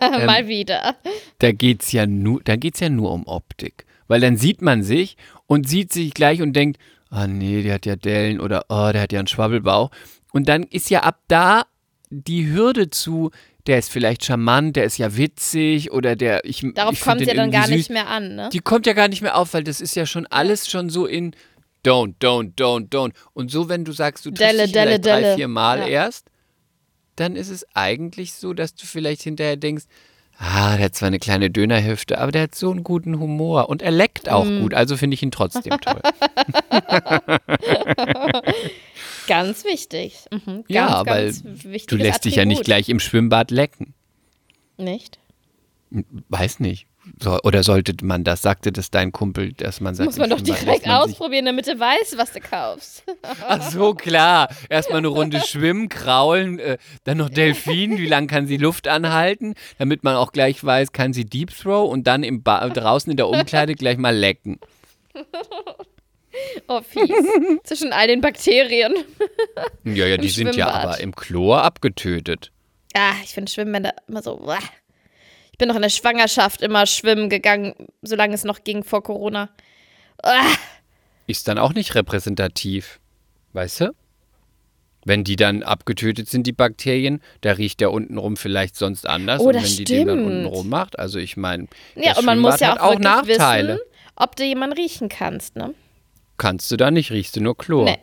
[0.00, 0.96] Ähm, mal wieder.
[1.38, 3.84] Da geht's ja nur, da geht's ja nur um Optik.
[4.08, 5.16] Weil dann sieht man sich
[5.46, 6.78] und sieht sich gleich und denkt,
[7.10, 9.90] ah nee, der hat ja Dellen oder oh, der hat ja einen Schwabbelbauch.
[10.32, 11.66] Und dann ist ja ab da
[12.10, 13.30] die Hürde zu,
[13.66, 17.34] der ist vielleicht charmant, der ist ja witzig oder der, ich Darauf kommt es ja
[17.34, 17.94] dann gar irgendwie nicht süß.
[17.94, 18.48] mehr an, ne?
[18.52, 21.06] Die kommt ja gar nicht mehr auf, weil das ist ja schon alles schon so
[21.06, 21.34] in
[21.86, 23.12] don't, don't, don't, don't.
[23.34, 25.86] Und so, wenn du sagst, du triffst Delle, dich Delle, vielleicht drei, vier Mal Ja.
[25.86, 26.26] erst,
[27.16, 29.84] dann ist es eigentlich so, dass du vielleicht hinterher denkst,
[30.38, 33.80] ah, der hat zwar eine kleine Dönerhüfte, aber der hat so einen guten Humor und
[33.80, 34.60] er leckt auch Mm.
[34.60, 36.00] gut, also finde ich ihn trotzdem toll.
[39.26, 40.24] Ganz wichtig.
[40.30, 40.40] Mhm.
[40.46, 41.34] Ganz, ja, weil
[41.86, 43.94] du lässt dich ja nicht gleich im Schwimmbad lecken.
[44.76, 45.18] Nicht?
[46.28, 46.86] Weiß nicht.
[47.20, 50.40] So, oder sollte man das, sagte das dein Kumpel, dass man sagt, Muss man doch
[50.40, 53.04] direkt man ausprobieren, damit du weißt, was du kaufst.
[53.46, 54.48] Ach so, klar.
[54.68, 57.98] Erstmal eine Runde schwimmen, kraulen, äh, dann noch Delfin.
[57.98, 59.54] Wie lange kann sie Luft anhalten?
[59.78, 63.16] Damit man auch gleich weiß, kann sie Deep Throw und dann im ba draußen in
[63.16, 64.58] der Umkleide gleich mal lecken.
[66.68, 67.10] Oh, fies.
[67.64, 68.94] Zwischen all den Bakterien.
[69.84, 72.52] Ja, ja, die Im sind ja aber im Chlor abgetötet.
[72.94, 74.38] Ah, ich finde Schwimmbäder immer so.
[74.38, 74.58] uah.
[75.56, 79.48] Ich bin noch in der Schwangerschaft immer schwimmen gegangen, solange es noch ging vor Corona.
[80.22, 80.44] Ah,
[81.26, 83.00] Ist dann auch nicht repräsentativ.
[83.54, 83.94] Weißt du?
[85.06, 89.40] Wenn die dann abgetötet sind, die Bakterien, da riecht der untenrum vielleicht sonst anders.
[89.40, 90.30] Oh, und wenn die den dann stimmt.
[90.30, 93.76] untenrum macht, also ich meine, ja, und man muss ja auch, auch Nachteile.
[93.76, 93.80] wissen,
[94.16, 95.72] ob du jemanden riechen kannst, ne?
[96.36, 97.86] Kannst du da nicht, riechst du nur Chlor.
[97.86, 97.98] Nee,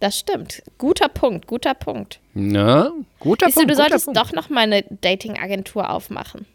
[0.00, 0.62] das stimmt.
[0.78, 2.20] Guter Punkt, guter Punkt.
[2.32, 2.90] Ne?
[3.18, 3.72] Guter Siehst du, Punkt.
[3.72, 4.18] du guter solltest Punkt.
[4.20, 6.46] doch noch mal eine Dating-Agentur aufmachen.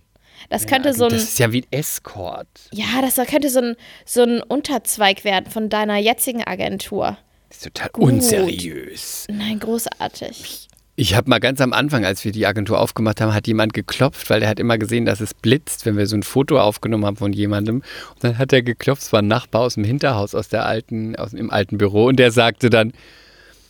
[0.49, 2.47] Das könnte so ein, Das ist ja wie ein Escort.
[2.71, 3.75] ja, das könnte so ein,
[4.05, 7.17] so ein Unterzweig werden von deiner jetzigen Agentur.
[7.49, 9.25] Das ist total unseriös.
[9.29, 10.67] Nein, großartig.
[10.95, 14.29] Ich habe mal ganz am Anfang, als wir die Agentur aufgemacht haben, hat jemand geklopft,
[14.29, 17.15] weil er hat immer gesehen, dass es blitzt, wenn wir so ein Foto aufgenommen haben
[17.15, 17.77] von jemandem.
[17.77, 21.15] Und dann hat er geklopft, es war ein Nachbar aus dem Hinterhaus, aus der alten,
[21.15, 22.07] aus dem alten Büro.
[22.07, 22.91] Und der sagte dann,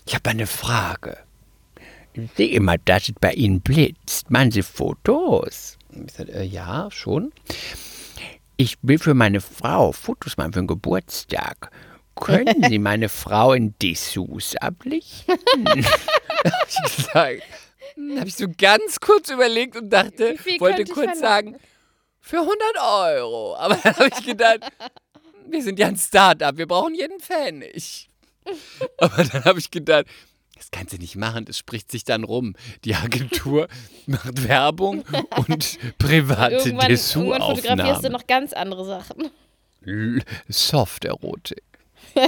[0.08, 1.18] ich habe eine Frage.
[2.14, 4.32] Ich sehe immer, dass es bei Ihnen blitzt.
[4.32, 5.78] Machen Sie Fotos?
[5.92, 7.32] Ich sagte, äh, ja, schon.
[8.58, 11.72] Ich will für meine Frau Fotos machen für den Geburtstag.
[12.16, 15.36] Können Sie meine Frau in Dessous ablichten?
[15.76, 17.44] ich gesagt.
[18.18, 21.58] Habe ich so ganz kurz überlegt und dachte, wollte kurz sagen,
[22.22, 23.56] für 100 Euro.
[23.58, 24.60] Aber dann habe ich gedacht,
[25.48, 28.08] wir sind ja ein Start-up, wir brauchen jeden Pfennig.
[28.98, 30.06] Aber dann habe ich gedacht,
[30.60, 32.54] das kannst du nicht machen, das spricht sich dann rum.
[32.84, 33.70] Die Agentur
[34.08, 35.06] macht Werbung
[35.48, 39.30] und private Irgendwann, irgendwann fotografierst du noch ganz andere Sachen.
[40.50, 41.64] Soft-Erotik.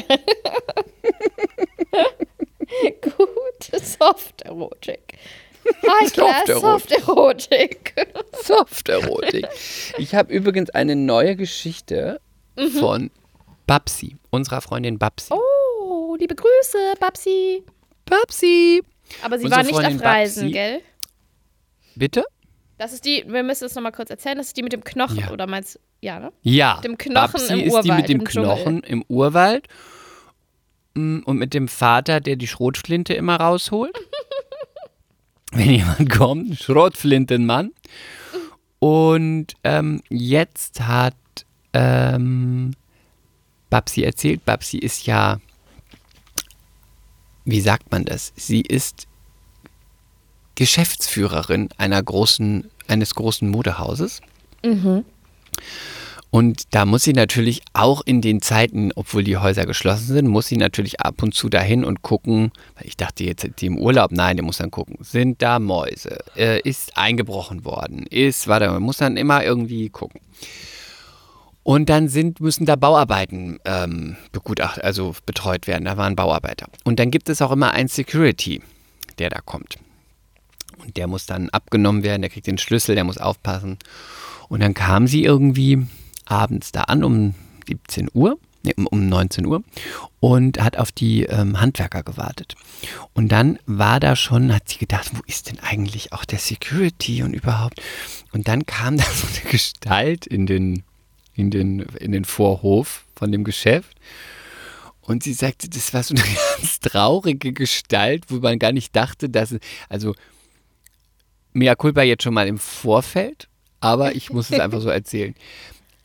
[3.02, 5.18] Gut, Soft-Erotik.
[6.14, 6.48] Soft-Erotik.
[6.62, 7.94] Soft-Erotik.
[8.44, 9.48] Soft-Erotik.
[9.98, 12.22] Ich habe übrigens eine neue Geschichte
[12.80, 13.12] von
[13.68, 15.34] Babsi, unserer Freundin Babsi.
[15.34, 17.66] Oh, liebe Grüße, Babsi.
[18.12, 18.82] Babsi!
[19.24, 20.52] Aber sie war nicht auf Reisen, Babsi.
[20.52, 20.82] gell?
[21.96, 22.24] Bitte?
[22.78, 25.18] Das ist die, wir müssen es nochmal kurz erzählen, das ist die mit dem Knochen,
[25.20, 25.32] Ja.
[25.32, 26.32] oder meinst Ja, ne?
[26.42, 26.80] Ja.
[26.82, 28.50] Dem Knochen Babsi im ist die Urwald, mit dem im Dschungel.
[28.56, 29.68] Knochen im Urwald
[30.96, 33.96] mm, und mit dem Vater, der die Schrotflinte immer rausholt.
[35.52, 37.72] Wenn jemand kommt, Schrotflintenmann.
[38.80, 41.14] Und ähm, jetzt hat
[41.74, 42.72] ähm,
[43.70, 45.38] Babsi erzählt, Babsi ist ja
[47.46, 48.34] wie sagt man das?
[48.36, 49.08] Sie ist
[50.56, 54.22] Geschäftsführerin einer großen, eines großen Modehauses.
[56.30, 60.48] Und da muss sie natürlich auch in den Zeiten, obwohl die Häuser geschlossen sind, muss
[60.48, 62.52] sie natürlich ab und zu dahin und gucken.
[62.76, 64.96] weil Ich dachte jetzt die im Urlaub, nein, der muss dann gucken.
[65.02, 66.20] Sind da Mäuse?
[66.38, 68.06] Äh, ist eingebrochen worden?
[68.10, 70.22] Ist, warte, man muss dann immer irgendwie gucken.
[71.64, 75.86] Und dann sind, müssen da Bauarbeiten ähm, begutacht, also betreut werden.
[75.86, 76.68] Da waren Bauarbeiter.
[76.84, 78.62] Und dann gibt es auch immer einen Security,
[79.20, 79.78] der da kommt.
[80.80, 83.78] Und der muss dann abgenommen werden, der kriegt den Schlüssel, der muss aufpassen.
[84.50, 85.86] Und dann kam sie irgendwie
[86.26, 87.36] abends da an um
[87.68, 89.64] 17 Uhr, nee, um, um 19 Uhr
[90.20, 92.56] und hat auf die ähm, Handwerker gewartet.
[93.14, 97.24] Und dann war da schon, hat sie gedacht, wo ist denn eigentlich auch der Security
[97.24, 97.82] und überhaupt?
[98.32, 100.84] Und dann kam da so eine Gestalt in den,
[101.34, 103.98] in den, in den Vorhof von dem Geschäft.
[105.02, 106.24] Und sie sagte, das war so eine
[106.58, 109.60] ganz traurige Gestalt, wo man gar nicht dachte, dass es,
[109.90, 110.16] also
[111.54, 113.48] mea culpa jetzt schon mal im Vorfeld,
[113.80, 115.36] aber ich muss es einfach so erzählen.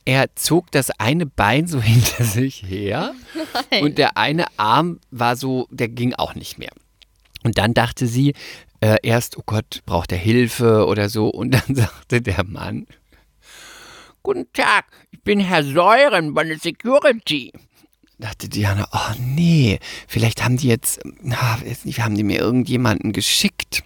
[0.05, 3.15] Er zog das eine Bein so hinter sich her
[3.71, 3.83] Nein.
[3.85, 6.73] und der eine Arm war so, der ging auch nicht mehr.
[7.43, 8.35] Und dann dachte sie
[8.81, 11.29] äh, erst, oh Gott, braucht er Hilfe oder so.
[11.29, 12.87] Und dann sagte der Mann,
[14.27, 17.53] Guten Tag, ich bin Herr Säuren von der Security.
[18.19, 23.13] Dachte Diana, oh nee, vielleicht haben die jetzt, na, weiß nicht, haben die mir irgendjemanden
[23.13, 23.85] geschickt.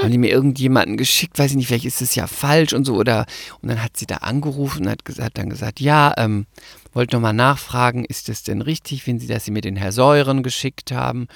[0.00, 2.96] Haben die mir irgendjemanden geschickt, weiß ich nicht, vielleicht ist es ja falsch und so
[2.96, 3.26] oder
[3.60, 6.46] und dann hat sie da angerufen und hat, ges- hat dann gesagt, ja, ähm,
[6.94, 10.42] wollte nochmal nachfragen, ist es denn richtig, wenn Sie, dass Sie mir den Herr Säuren
[10.42, 11.28] geschickt haben?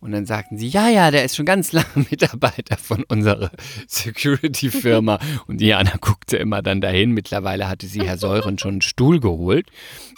[0.00, 3.50] Und dann sagten sie, ja, ja, der ist schon ganz lange Mitarbeiter von unserer
[3.86, 5.18] Security-Firma.
[5.46, 7.12] Und Diana guckte immer dann dahin.
[7.12, 9.66] Mittlerweile hatte sie Herr Säuren schon einen Stuhl geholt,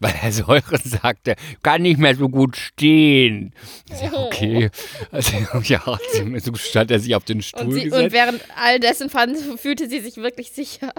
[0.01, 3.53] weil Herr Säuren sagte, kann nicht mehr so gut stehen.
[4.03, 4.71] Ja, okay.
[5.13, 5.83] Also, ja,
[6.13, 8.03] sie- so stand er sich auf den Stuhl Und, sie, gesetzt.
[8.05, 10.93] und während all dessen fand, fühlte sie sich wirklich sicher.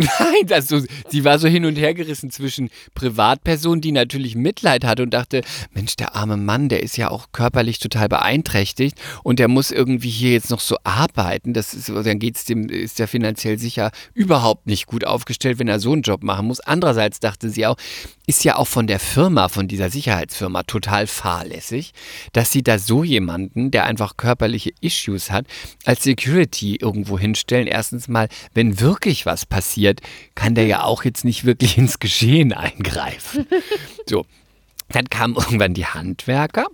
[0.00, 4.84] Nein, das so, sie war so hin und her gerissen zwischen Privatperson, die natürlich Mitleid
[4.84, 5.42] hatte und dachte,
[5.72, 10.10] Mensch, der arme Mann, der ist ja auch körperlich total beeinträchtigt und der muss irgendwie
[10.10, 11.52] hier jetzt noch so arbeiten.
[11.52, 15.80] Das ist, dann geht's dem, ist der finanziell sicher überhaupt nicht gut aufgestellt, wenn er
[15.80, 16.60] so einen Job machen muss.
[16.60, 17.76] Andererseits dachte sie auch,
[18.30, 21.92] ist ja auch von der Firma, von dieser Sicherheitsfirma total fahrlässig,
[22.32, 25.46] dass sie da so jemanden, der einfach körperliche Issues hat,
[25.84, 27.66] als Security irgendwo hinstellen.
[27.66, 30.00] Erstens mal, wenn wirklich was passiert,
[30.36, 33.48] kann der ja auch jetzt nicht wirklich ins Geschehen eingreifen.
[34.08, 34.24] So,
[34.90, 36.68] dann kamen irgendwann die Handwerker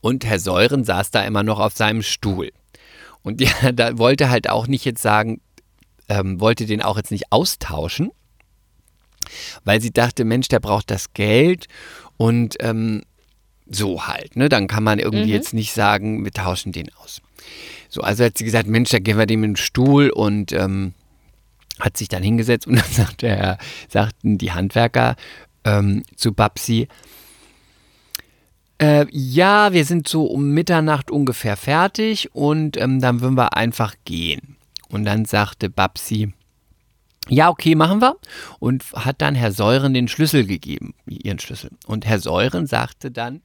[0.00, 2.50] und Herr Säuren saß da immer noch auf seinem Stuhl.
[3.22, 5.40] Und ja, da wollte halt auch nicht jetzt sagen,
[6.08, 8.10] ähm, wollte den auch jetzt nicht austauschen,
[9.64, 11.68] weil sie dachte, Mensch, der braucht das Geld
[12.16, 13.02] und ähm,
[13.66, 14.36] so halt.
[14.36, 14.48] Ne?
[14.48, 17.22] Dann kann man irgendwie jetzt nicht sagen, wir tauschen den aus.
[17.88, 20.94] So, also hat sie gesagt, Mensch, da geben wir dem einen Stuhl und ähm,
[21.80, 23.58] hat sich dann hingesetzt und dann sagte er,
[23.88, 25.16] sagten die Handwerker
[25.64, 26.88] ähm, zu Babsi,
[28.80, 33.94] äh, ja, wir sind so um Mitternacht ungefähr fertig und ähm, dann würden wir einfach
[34.04, 34.56] gehen.
[34.88, 36.32] Und dann sagte Babsi,
[37.28, 38.16] ja, okay, machen wir.
[38.58, 41.70] Und hat dann Herr Säuren den Schlüssel gegeben, ihren Schlüssel.
[41.86, 43.42] Und Herr Säuren sagte dann,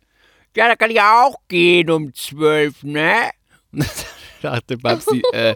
[0.55, 3.13] ja, da kann ich auch gehen um zwölf, ne?
[3.71, 3.89] Und dann
[4.41, 5.55] sagte Babsi, äh,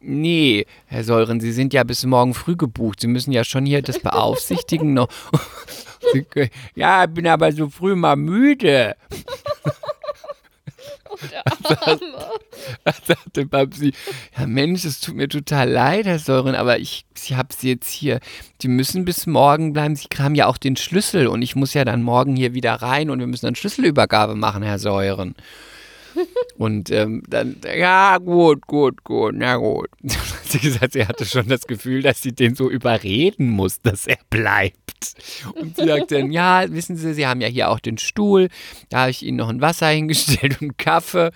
[0.00, 3.00] nee, Herr Säuren, Sie sind ja bis morgen früh gebucht.
[3.00, 5.08] Sie müssen ja schon hier das beaufsichtigen noch.
[6.74, 8.96] Ja, bin aber so früh mal müde.
[13.06, 13.92] sagte Babsi,
[14.38, 17.90] ja Mensch, es tut mir total leid, Herr Säuren, aber ich, ich habe Sie jetzt
[17.90, 18.20] hier.
[18.60, 19.96] Sie müssen bis morgen bleiben.
[19.96, 23.10] Sie haben ja auch den Schlüssel und ich muss ja dann morgen hier wieder rein
[23.10, 25.34] und wir müssen dann Schlüsselübergabe machen, Herr Säuren.
[26.58, 29.88] Und ähm, dann, ja, gut, gut, gut, na gut.
[30.04, 34.06] Hat sie gesagt, sie hatte schon das Gefühl, dass sie den so überreden muss, dass
[34.06, 35.14] er bleibt.
[35.54, 38.48] Und sie sagt dann, ja, wissen Sie, Sie haben ja hier auch den Stuhl,
[38.88, 41.30] da habe ich Ihnen noch ein Wasser hingestellt und einen Kaffee.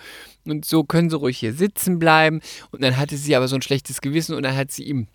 [0.45, 2.41] Und so können Sie ruhig hier sitzen bleiben.
[2.71, 5.07] Und dann hatte sie aber so ein schlechtes Gewissen und dann hat sie ihm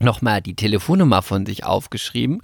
[0.00, 2.40] nochmal die Telefonnummer von sich aufgeschrieben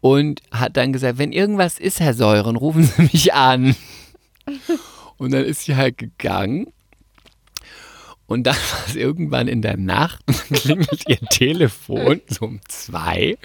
[0.00, 3.76] und hat dann gesagt, wenn irgendwas ist, Herr Säuren, rufen Sie mich an.
[5.18, 6.72] Und dann ist sie halt gegangen.
[8.26, 12.60] Und dann war es irgendwann in der Nacht und dann klingelt ihr Telefon so um
[12.68, 13.38] zwei.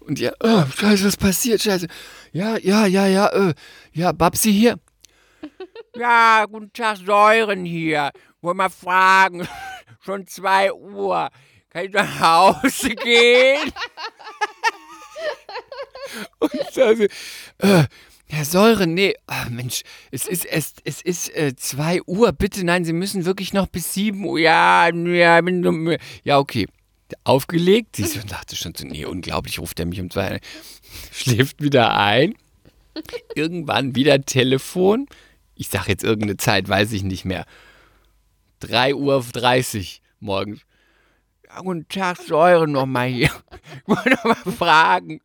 [0.00, 1.62] Und ja, oh, scheiße, was passiert?
[1.62, 1.86] Scheiße.
[2.32, 3.54] Ja, ja, ja, ja, äh,
[3.92, 4.78] ja, Babsi hier.
[5.96, 8.10] Ja, guten Tag, Säuren hier.
[8.40, 9.46] Wollen mal fragen,
[10.00, 11.28] schon zwei Uhr.
[11.70, 13.72] Kann ich nach Hause gehen?
[16.40, 17.04] Und also,
[17.58, 17.84] äh,
[18.34, 22.84] Herr Säuren, nee, ah, Mensch, es ist es, es ist äh, 2 Uhr, bitte, nein,
[22.84, 25.40] Sie müssen wirklich noch bis 7 Uhr, ja, ja,
[26.24, 26.66] ja, okay.
[27.22, 30.40] Aufgelegt, sie so, dachte schon so, nee, unglaublich, ruft er mich um zwei,
[31.12, 32.34] schläft wieder ein,
[33.36, 35.06] irgendwann wieder Telefon,
[35.54, 37.46] ich sag jetzt irgendeine Zeit, weiß ich nicht mehr,
[38.62, 39.84] 3.30 Uhr
[40.18, 40.60] morgens.
[41.46, 43.30] Ja, guten Tag, Säuren nochmal hier.
[43.86, 45.20] Ich wollte noch mal fragen,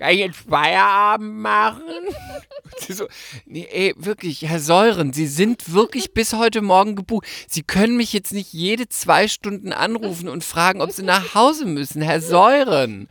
[0.00, 1.82] kann ich jetzt Feierabend machen?
[1.82, 3.06] Und sie so,
[3.44, 7.26] nee, ey, wirklich, Herr Säuren, Sie sind wirklich bis heute Morgen gebucht.
[7.46, 11.66] Sie können mich jetzt nicht jede zwei Stunden anrufen und fragen, ob Sie nach Hause
[11.66, 13.08] müssen, Herr Säuren.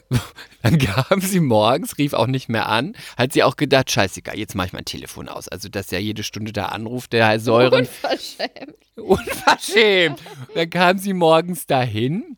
[0.62, 4.54] Dann kam sie morgens, rief auch nicht mehr an, hat sie auch gedacht, scheißegal, jetzt
[4.54, 5.48] mache ich mein Telefon aus.
[5.48, 7.86] Also, dass er jede Stunde da anruft, der Herr Säuren.
[7.86, 8.76] Unverschämt.
[8.96, 10.20] Unverschämt.
[10.54, 12.36] Dann kam sie morgens dahin,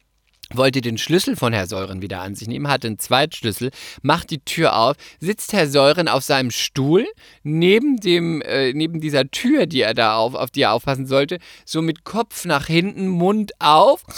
[0.55, 3.71] wollte den Schlüssel von Herr Säuren wieder an sich nehmen, hatte einen Zweitschlüssel,
[4.03, 7.07] macht die Tür auf, sitzt Herr Säuren auf seinem Stuhl,
[7.43, 11.39] neben dem, äh, neben dieser Tür, die er da auf, auf die er aufpassen sollte,
[11.65, 14.05] so mit Kopf nach hinten, Mund auf.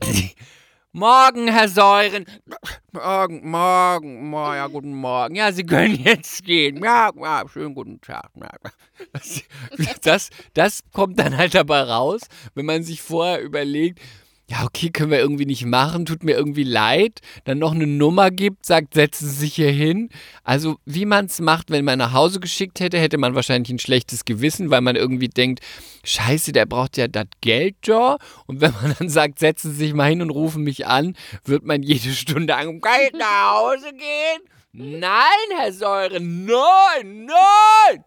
[0.96, 2.24] Morgen, Herr Säuren.
[2.92, 5.34] Morgen, morgen, morgen, ja, guten Morgen.
[5.34, 6.80] Ja, Sie können jetzt gehen.
[6.84, 8.30] Ja, ja schönen guten Tag.
[9.12, 9.42] Das,
[10.02, 12.20] das, das kommt dann halt dabei raus,
[12.54, 13.98] wenn man sich vorher überlegt,
[14.50, 18.30] ja, okay, können wir irgendwie nicht machen, tut mir irgendwie leid, dann noch eine Nummer
[18.30, 20.10] gibt, sagt, setzen Sie sich hier hin.
[20.42, 23.78] Also, wie man es macht, wenn man nach Hause geschickt hätte, hätte man wahrscheinlich ein
[23.78, 25.60] schlechtes Gewissen, weil man irgendwie denkt,
[26.04, 28.18] scheiße, der braucht ja das Geld, ja.
[28.46, 31.64] Und wenn man dann sagt, setzen Sie sich mal hin und rufen mich an, wird
[31.64, 34.42] man jede Stunde an, kann ich nach Hause gehen?
[34.72, 38.04] Nein, Herr Säuren, nein, nein!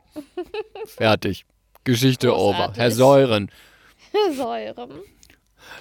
[0.86, 1.46] Fertig.
[1.84, 2.58] Geschichte over.
[2.58, 2.78] Großartig.
[2.78, 3.52] Herr Säuren.
[4.36, 5.17] Säuren.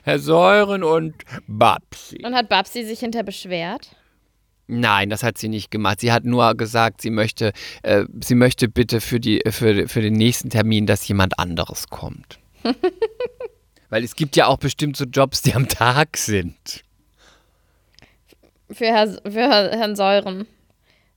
[0.05, 1.15] Herr Säuren und
[1.47, 2.25] Babsi.
[2.25, 3.91] Und hat Babsi sich hinter beschwert?
[4.69, 6.01] Nein, das hat sie nicht gemacht.
[6.01, 10.15] Sie hat nur gesagt, sie möchte, äh, sie möchte bitte für, die, für, für den
[10.15, 12.39] nächsten Termin, dass jemand anderes kommt.
[13.91, 16.83] Weil es gibt ja auch bestimmt so Jobs, die am Tag sind.
[18.73, 20.47] Für, Herr, für Herr- Herrn Säuren.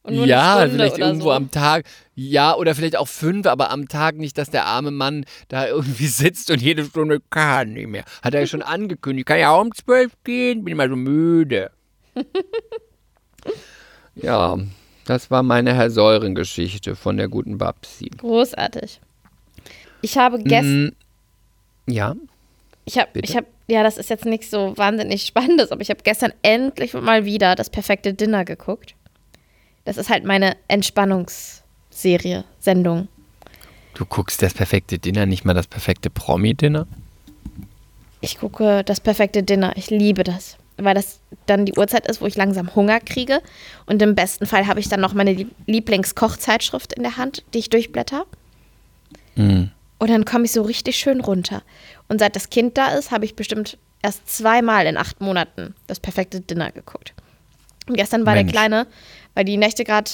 [0.07, 1.31] Ja, vielleicht irgendwo so.
[1.31, 1.85] am Tag.
[2.15, 6.07] Ja, oder vielleicht auch fünf, aber am Tag nicht, dass der arme Mann da irgendwie
[6.07, 8.03] sitzt und jede Stunde kann nicht mehr.
[8.21, 9.27] Hat er ja schon angekündigt.
[9.27, 11.71] Kann ja auch um zwölf gehen, bin immer so müde.
[14.15, 14.57] ja,
[15.05, 18.09] das war meine Herr Säuren-Geschichte von der guten Babsi.
[18.17, 19.01] Großartig.
[20.01, 20.85] Ich habe gestern.
[20.85, 22.15] Mm, ja,
[22.85, 26.01] Ich habe, ich habe, ja, das ist jetzt nichts so wahnsinnig Spannendes, aber ich habe
[26.03, 28.95] gestern endlich mal wieder das perfekte Dinner geguckt.
[29.89, 33.07] Das ist halt meine Entspannungsserie, Sendung.
[33.95, 36.85] du guckst das perfekte Dinner, nicht mal das perfekte Promi-Dinner?
[38.21, 39.73] Ich gucke das perfekte Dinner.
[39.77, 43.41] Ich liebe das, weil das dann die Uhrzeit ist, wo ich langsam Hunger kriege.
[43.87, 47.57] Und im besten Fall habe ich dann noch meine Lieb- Lieblingskochzeitschrift in der Hand, die
[47.57, 48.27] ich durchblätter.
[49.33, 49.71] Mhm.
[49.97, 51.63] Und dann komme ich so richtig schön runter.
[52.09, 55.99] Und seit das Kind da ist, habe ich bestimmt erst zweimal in acht Monaten das
[55.99, 57.15] perfekte Dinner geguckt.
[57.87, 58.51] Und gestern war Mensch.
[58.51, 58.87] der Kleine,
[59.39, 60.11] weil die Nächte gerade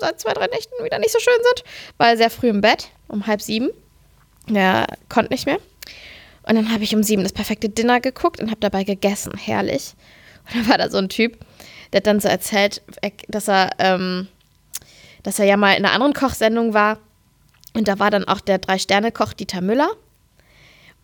[0.00, 1.64] seit zwei, drei Nächten wieder nicht so schön sind,
[1.98, 3.70] war sehr früh im Bett, um halb sieben.
[4.52, 5.58] Er konnte nicht mehr.
[6.42, 9.34] Und dann habe ich um sieben das perfekte Dinner geguckt und habe dabei gegessen.
[9.38, 9.94] Herrlich.
[10.48, 11.38] Und dann war da so ein Typ,
[11.92, 12.82] der hat dann so erzählt,
[13.28, 14.26] dass er, ähm,
[15.22, 16.98] dass er ja mal in einer anderen Kochsendung war.
[17.72, 19.92] Und da war dann auch der Drei-Sterne-Koch Dieter Müller.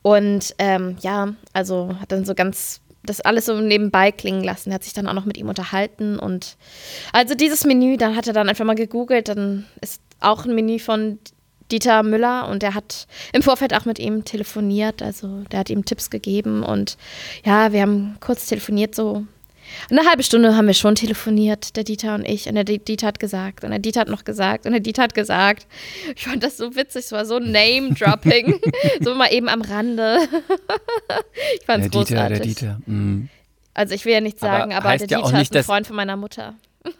[0.03, 4.71] Und ähm, ja, also hat dann so ganz das alles so nebenbei klingen lassen.
[4.71, 6.19] Er hat sich dann auch noch mit ihm unterhalten.
[6.19, 6.57] Und
[7.13, 9.29] also dieses Menü, dann hat er dann einfach mal gegoogelt.
[9.29, 11.19] Dann ist auch ein Menü von
[11.71, 15.03] Dieter Müller und der hat im Vorfeld auch mit ihm telefoniert.
[15.03, 16.63] Also der hat ihm Tipps gegeben.
[16.63, 16.97] Und
[17.45, 19.25] ja, wir haben kurz telefoniert, so
[19.91, 22.49] eine halbe Stunde haben wir schon telefoniert, der Dieter und ich.
[22.49, 23.65] Und der Di- Dieter hat gesagt.
[23.65, 24.67] Und der Dieter hat noch gesagt.
[24.67, 25.67] Und der Dieter hat gesagt.
[26.17, 27.05] Ich fand das so witzig.
[27.07, 28.61] Es war so Name-Dropping.
[29.01, 30.19] so mal eben am Rande.
[31.61, 32.39] ich fand es Dieter, großartig.
[32.39, 32.81] der Dieter.
[32.87, 33.29] Mhm.
[33.75, 35.65] Also ich will ja nichts Aber sagen, aber, heißt der ja Dieter nicht, ist ein
[35.65, 36.55] Freund von meiner Mutter.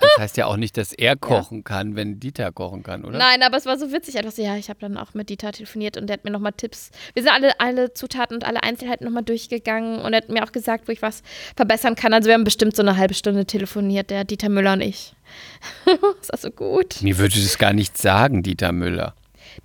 [0.00, 3.18] Das heißt ja auch nicht, dass er kochen kann, wenn Dieter kochen kann, oder?
[3.18, 4.16] Nein, aber es war so witzig.
[4.18, 6.52] Einfach so, ja, ich habe dann auch mit Dieter telefoniert und der hat mir nochmal
[6.52, 6.90] Tipps.
[7.14, 10.52] Wir sind alle, alle Zutaten und alle Einzelheiten nochmal durchgegangen und er hat mir auch
[10.52, 11.22] gesagt, wo ich was
[11.56, 12.12] verbessern kann.
[12.12, 15.14] Also wir haben bestimmt so eine halbe Stunde telefoniert, der Dieter Müller und ich.
[15.84, 17.02] das war so gut.
[17.02, 19.14] Mir würde das gar nicht sagen, Dieter Müller.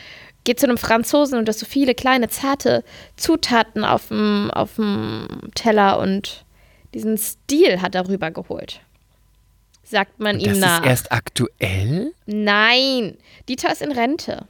[0.46, 2.84] Geht zu einem Franzosen und du hast so viele kleine, zarte
[3.18, 6.46] Zutaten auf dem, auf dem Teller und
[6.94, 8.80] diesen Stil hat er rübergeholt.
[9.84, 10.80] Sagt man ihm Das nach.
[10.82, 12.14] ist erst aktuell?
[12.26, 13.18] Nein,
[13.50, 14.48] Dieter ist in Rente.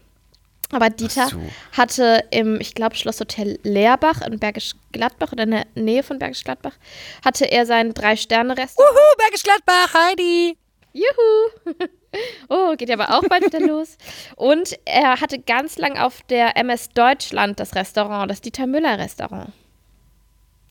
[0.72, 1.40] Aber Dieter so.
[1.74, 6.44] hatte im, ich glaube, Schlosshotel Leerbach in Bergisch Gladbach oder in der Nähe von Bergisch
[6.44, 6.74] Gladbach,
[7.24, 8.92] hatte er sein Drei-Sterne-Restaurant.
[8.92, 10.58] Uhu, Bergisch Gladbach, Heidi!
[10.96, 11.74] Juhu!
[12.48, 13.98] Oh, geht ja aber auch bald wieder los.
[14.38, 19.52] Und er hatte ganz lang auf der MS Deutschland das Restaurant, das Dieter Müller Restaurant.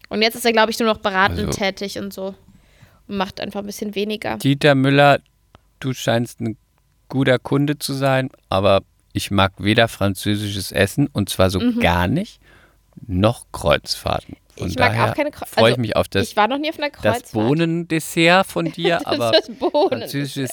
[0.08, 2.34] Und jetzt ist er, glaube ich, nur noch beratend Also- tätig und so.
[3.08, 4.38] Und macht einfach ein bisschen weniger.
[4.38, 5.20] Dieter Müller,
[5.80, 6.56] du scheinst ein
[7.10, 8.80] guter Kunde zu sein, aber
[9.12, 12.40] ich mag weder französisches Essen und zwar so gar nicht,
[13.06, 14.36] noch Kreuzfahrten.
[14.57, 15.59] Von ich mag auch keine Kreuzfahrt.
[15.61, 17.32] freue ich mich auf das, Ich war noch nie auf einer das Kreuzfahrt.
[17.32, 19.57] Bohnendessert von dir, Das aber ist das
[19.90, 20.50] französisches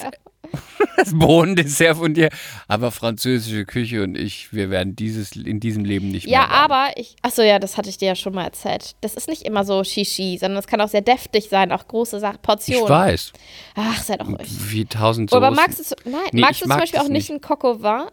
[0.97, 2.29] das Bohnendessert von dir,
[2.67, 6.49] aber französische Küche und ich, wir werden dieses in diesem Leben nicht Ja, mehr.
[6.49, 6.71] warm.
[6.71, 7.15] aber ich.
[7.21, 8.95] Achso, ja, das hatte ich dir ja schon mal erzählt.
[9.01, 12.19] Das ist nicht immer so Shishi, sondern es kann auch sehr deftig sein, auch große
[12.19, 12.89] Sa ich Portionen.
[12.89, 13.31] weiß,
[13.75, 14.39] Ach, sei doch ruhig.
[14.71, 15.63] wie tausend Oh, aber Soßen.
[15.63, 17.63] magst du, nein, Nee, magst ich du zum mag Beispiel das auch nicht ein Coq?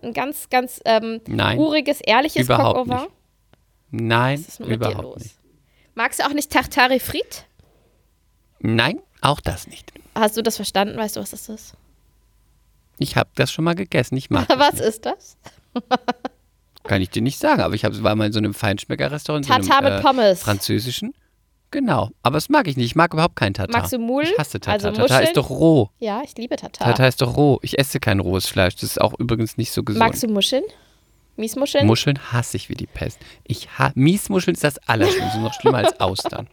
[0.02, 2.86] Ein ganz, ganz ähm, Nein, uriges, ehrliches Coq.
[3.90, 5.22] Nein, Was ist denn mit dir überhaupt los?
[5.22, 5.37] nicht.
[5.98, 7.42] Magst du auch nicht Tartare Frites?
[8.60, 9.92] Nein, auch das nicht.
[10.14, 10.96] Hast du das verstanden?
[10.96, 11.74] Weißt du, was das ist?
[13.00, 14.16] Ich habe das schon mal gegessen.
[14.16, 14.84] Ich mag was nicht.
[14.84, 15.36] ist das?
[16.84, 19.44] Kann ich dir nicht sagen, aber ich hab, war mal in so einem Feinschmecker-Restaurant.
[19.44, 20.40] in so Tartar einem, mit Pommes.
[20.40, 21.14] Französischen.
[21.72, 22.86] Genau, aber das mag ich nicht.
[22.86, 23.76] Ich mag überhaupt keinen Tartar.
[23.76, 24.30] Magst du Moule?
[24.30, 24.90] Ich hasse Tartar.
[24.90, 25.90] Also Tartar ist doch roh.
[25.98, 26.86] Ja, ich liebe Tartar.
[26.86, 27.58] Tartar ist doch roh.
[27.62, 28.76] Ich esse kein rohes Fleisch.
[28.76, 29.98] Das ist auch übrigens nicht so gesund.
[29.98, 30.62] Magst du Muscheln?
[31.38, 31.86] Miesmuscheln?
[31.86, 33.18] Muscheln hasse ich wie die Pest.
[33.44, 35.38] Ich ha Miesmuscheln ist das Allerschlimmste.
[35.38, 36.48] noch schlimmer als Austern.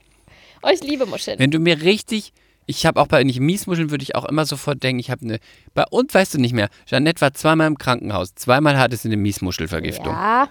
[0.61, 1.39] oh, ich liebe Muscheln.
[1.39, 2.31] Wenn du mir richtig.
[2.67, 5.39] Ich habe auch bei nicht Miesmuscheln würde ich auch immer sofort denken, ich habe eine.
[5.73, 6.69] Bei uns weißt du nicht mehr.
[6.87, 8.33] Jeanette war zweimal im Krankenhaus.
[8.33, 10.07] Zweimal hatte sie eine Miesmuschelvergiftung.
[10.13, 10.49] ja.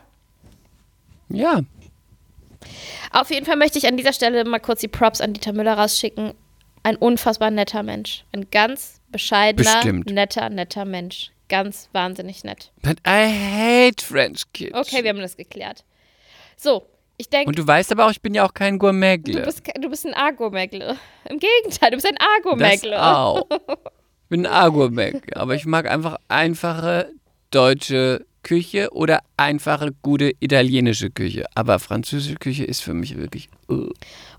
[1.29, 1.61] ja.
[3.11, 5.75] Auf jeden Fall möchte ich an dieser Stelle mal kurz die Props an Dieter Müller
[5.75, 6.33] rausschicken.
[6.83, 8.25] Ein unfassbar netter Mensch.
[8.33, 10.11] Ein ganz bescheidener, Bestimmt.
[10.11, 11.31] netter, netter Mensch.
[11.55, 12.73] Ganz wahnsinnig nett.
[12.83, 14.75] But I hate French kids.
[14.77, 15.85] Okay, wir haben das geklärt.
[16.57, 16.85] So,
[17.17, 19.35] ich denke, Und du weißt aber auch, ich bin ja auch kein Gourmetle.
[19.35, 20.97] du, bist, du bist ein Argomägle.
[21.31, 23.01] Im Gegenteil, du bist ein das Argomägle.
[23.01, 23.47] auch.
[23.51, 27.13] Ich bin ein Argourmetle, aber ich mag einfach einfache
[27.53, 31.47] deutsche Küche oder einfache, gute italienische Küche.
[31.55, 33.49] Aber französische Küche ist für mich wirklich.
[33.69, 33.91] uh.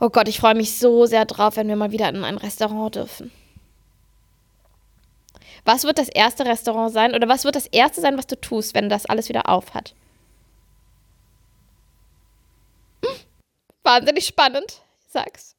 [0.02, 2.96] Oh Gott, ich freue mich so sehr drauf, wenn wir mal wieder in ein Restaurant
[2.96, 3.32] dürfen.
[5.66, 8.76] Was wird das erste Restaurant sein oder was wird das erste sein, was du tust,
[8.76, 9.96] wenn das alles wieder auf hat?
[13.84, 15.56] Wahnsinnig spannend, ich sag's.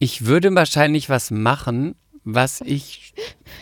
[0.00, 3.14] Ich würde wahrscheinlich was machen, was ich.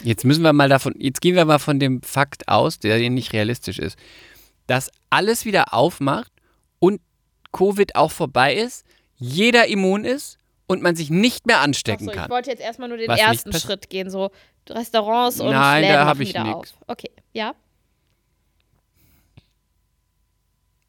[0.02, 0.94] Jetzt müssen wir mal davon.
[0.98, 3.98] Jetzt gehen wir mal von dem Fakt aus, der nicht realistisch ist,
[4.66, 6.32] dass alles wieder aufmacht
[6.78, 7.00] und
[7.52, 8.84] Covid auch vorbei ist,
[9.16, 12.30] jeder immun ist und man sich nicht mehr anstecken ich kann.
[12.30, 14.30] wollte jetzt erstmal nur den Was ersten Schritt gehen, so
[14.68, 16.72] Restaurants und Nein, da Läden ich wieder nix.
[16.72, 16.78] auf.
[16.88, 17.54] Okay, ja.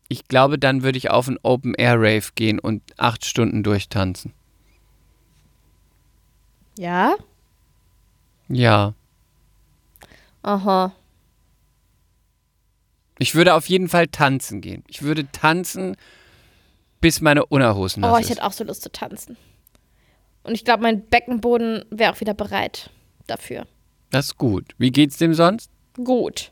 [0.10, 4.34] Ich glaube, dann würde ich auf einen Open Air Rave gehen und acht Stunden durchtanzen.
[6.78, 7.16] Ja?
[8.48, 8.94] Ja.
[10.44, 10.94] Aha.
[13.20, 14.84] Ich würde auf jeden Fall tanzen gehen.
[14.88, 15.98] Ich würde tanzen,
[17.02, 19.36] bis meine Unterhosen nass Oh, ich hätte auch so Lust zu tanzen.
[20.48, 22.90] Und ich glaube, mein Beckenboden wäre auch wieder bereit
[23.28, 23.68] dafür.
[24.12, 24.74] Das ist gut.
[24.78, 25.70] Wie geht's dem sonst?
[26.02, 26.52] Gut.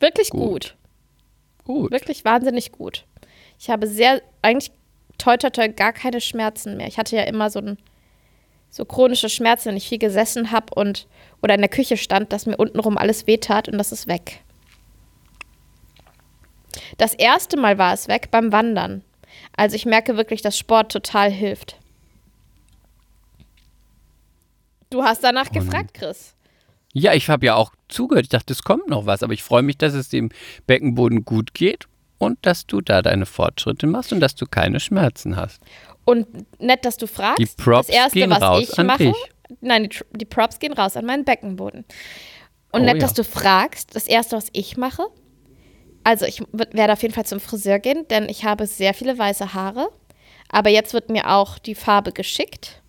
[0.00, 0.40] Wirklich Gut.
[0.40, 0.76] gut.
[1.64, 1.90] Gut.
[1.90, 3.04] Wirklich wahnsinnig gut.
[3.58, 4.72] Ich habe sehr, eigentlich
[5.18, 6.86] toi toi toi gar keine Schmerzen mehr.
[6.88, 7.76] Ich hatte ja immer so, ein,
[8.70, 11.06] so chronische Schmerzen, wenn ich viel gesessen habe und
[11.42, 14.42] oder in der Küche stand, dass mir untenrum alles wehtat und das ist weg.
[16.96, 19.02] Das erste Mal war es weg beim Wandern.
[19.54, 21.76] Also ich merke wirklich, dass Sport total hilft.
[24.90, 26.34] Du hast danach gefragt, Chris.
[26.92, 28.24] Ja, ich habe ja auch zugehört.
[28.24, 29.22] Ich dachte, es kommt noch was.
[29.22, 30.30] Aber ich freue mich, dass es dem
[30.66, 31.86] Beckenboden gut geht
[32.18, 35.60] und dass du da deine Fortschritte machst und dass du keine Schmerzen hast.
[36.04, 36.26] Und
[36.60, 37.38] nett, dass du fragst.
[37.38, 39.16] Die Props das erste, gehen was raus ich an mache, dich.
[39.60, 41.84] nein, die, die Props gehen raus an meinen Beckenboden.
[42.72, 43.00] Und Oh nett, ja.
[43.00, 43.94] dass du fragst.
[43.94, 45.06] Das erste, was ich mache,
[46.04, 49.52] also ich werde auf jeden Fall zum Friseur gehen, denn ich habe sehr viele weiße
[49.52, 49.90] Haare.
[50.48, 52.82] Aber jetzt wird mir auch die Farbe geschickt.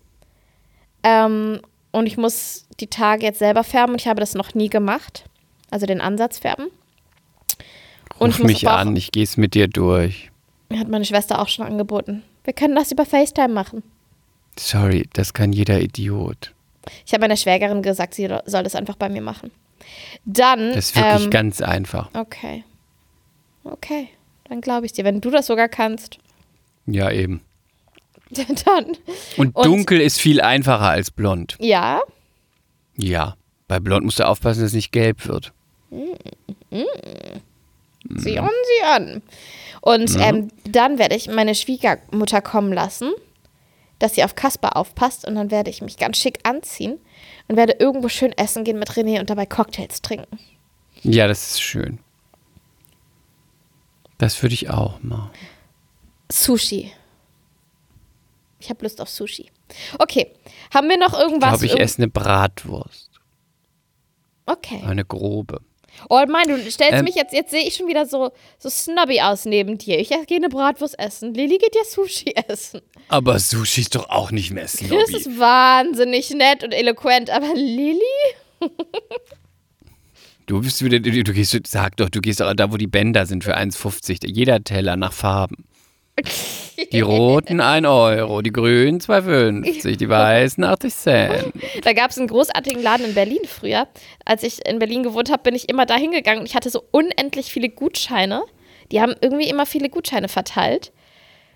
[1.02, 1.60] Ähm,
[1.92, 5.24] und ich muss die Tage jetzt selber färben und ich habe das noch nie gemacht.
[5.70, 6.66] Also den Ansatz färben.
[8.18, 10.30] Und ich Ruf mich an, ich gehe es mit dir durch.
[10.72, 12.22] Hat meine Schwester auch schon angeboten.
[12.44, 13.82] Wir können das über FaceTime machen.
[14.58, 16.52] Sorry, das kann jeder Idiot.
[17.06, 19.50] Ich habe meiner Schwägerin gesagt, sie soll das einfach bei mir machen.
[20.24, 20.68] Dann.
[20.68, 22.10] Das ist wirklich ähm, ganz einfach.
[22.14, 22.64] Okay.
[23.64, 24.08] Okay.
[24.48, 25.04] Dann glaube ich dir.
[25.04, 26.18] Wenn du das sogar kannst,
[26.86, 27.40] Ja, eben.
[28.64, 28.86] dann.
[29.36, 31.56] Und, Und- dunkel ist viel einfacher als blond.
[31.60, 32.00] Ja.
[32.96, 33.36] Ja.
[33.68, 35.52] Bei blond musst du aufpassen, dass es nicht gelb wird.
[38.08, 39.22] Sieh an, sieh an.
[39.80, 43.12] Und ähm, dann werde ich meine Schwiegermutter kommen lassen,
[43.98, 45.26] dass sie auf Kasper aufpasst.
[45.26, 46.98] Und dann werde ich mich ganz schick anziehen
[47.48, 50.38] und werde irgendwo schön essen gehen mit René und dabei Cocktails trinken.
[51.02, 51.98] Ja, das ist schön.
[54.18, 55.30] Das würde ich auch machen.
[56.30, 56.92] Sushi.
[58.60, 59.50] Ich habe Lust auf Sushi.
[59.98, 60.32] Okay.
[60.72, 61.60] Haben wir noch Ich irgendwas?
[61.60, 63.10] glaube, ich esse eine Bratwurst.
[64.46, 64.82] Okay.
[64.86, 65.60] Eine grobe.
[66.08, 67.04] Oh Mann, du stellst Ähm.
[67.04, 69.98] mich jetzt, jetzt sehe ich schon wieder so, so snobby aus neben dir.
[69.98, 71.34] Ich gehe eine Bratwurst essen.
[71.34, 72.80] Lilly geht ja Sushi essen.
[73.08, 75.16] Aber Sushi ist doch auch nicht mehr Das snobby.
[75.16, 78.00] ist wahnsinnig nett und eloquent, aber Lilly?
[80.46, 83.24] Du bist wieder, du, du gehst, sag doch, du gehst auch da, wo die Bänder
[83.24, 84.26] sind für 1,50.
[84.26, 85.64] Jeder Teller nach Farben.
[86.92, 91.52] Die roten 1 Euro, die grünen 2,50, die weißen 80 Cent.
[91.82, 93.86] Da gab es einen großartigen Laden in Berlin früher.
[94.24, 96.82] Als ich in Berlin gewohnt habe, bin ich immer da hingegangen und ich hatte so
[96.90, 98.42] unendlich viele Gutscheine.
[98.92, 100.92] Die haben irgendwie immer viele Gutscheine verteilt.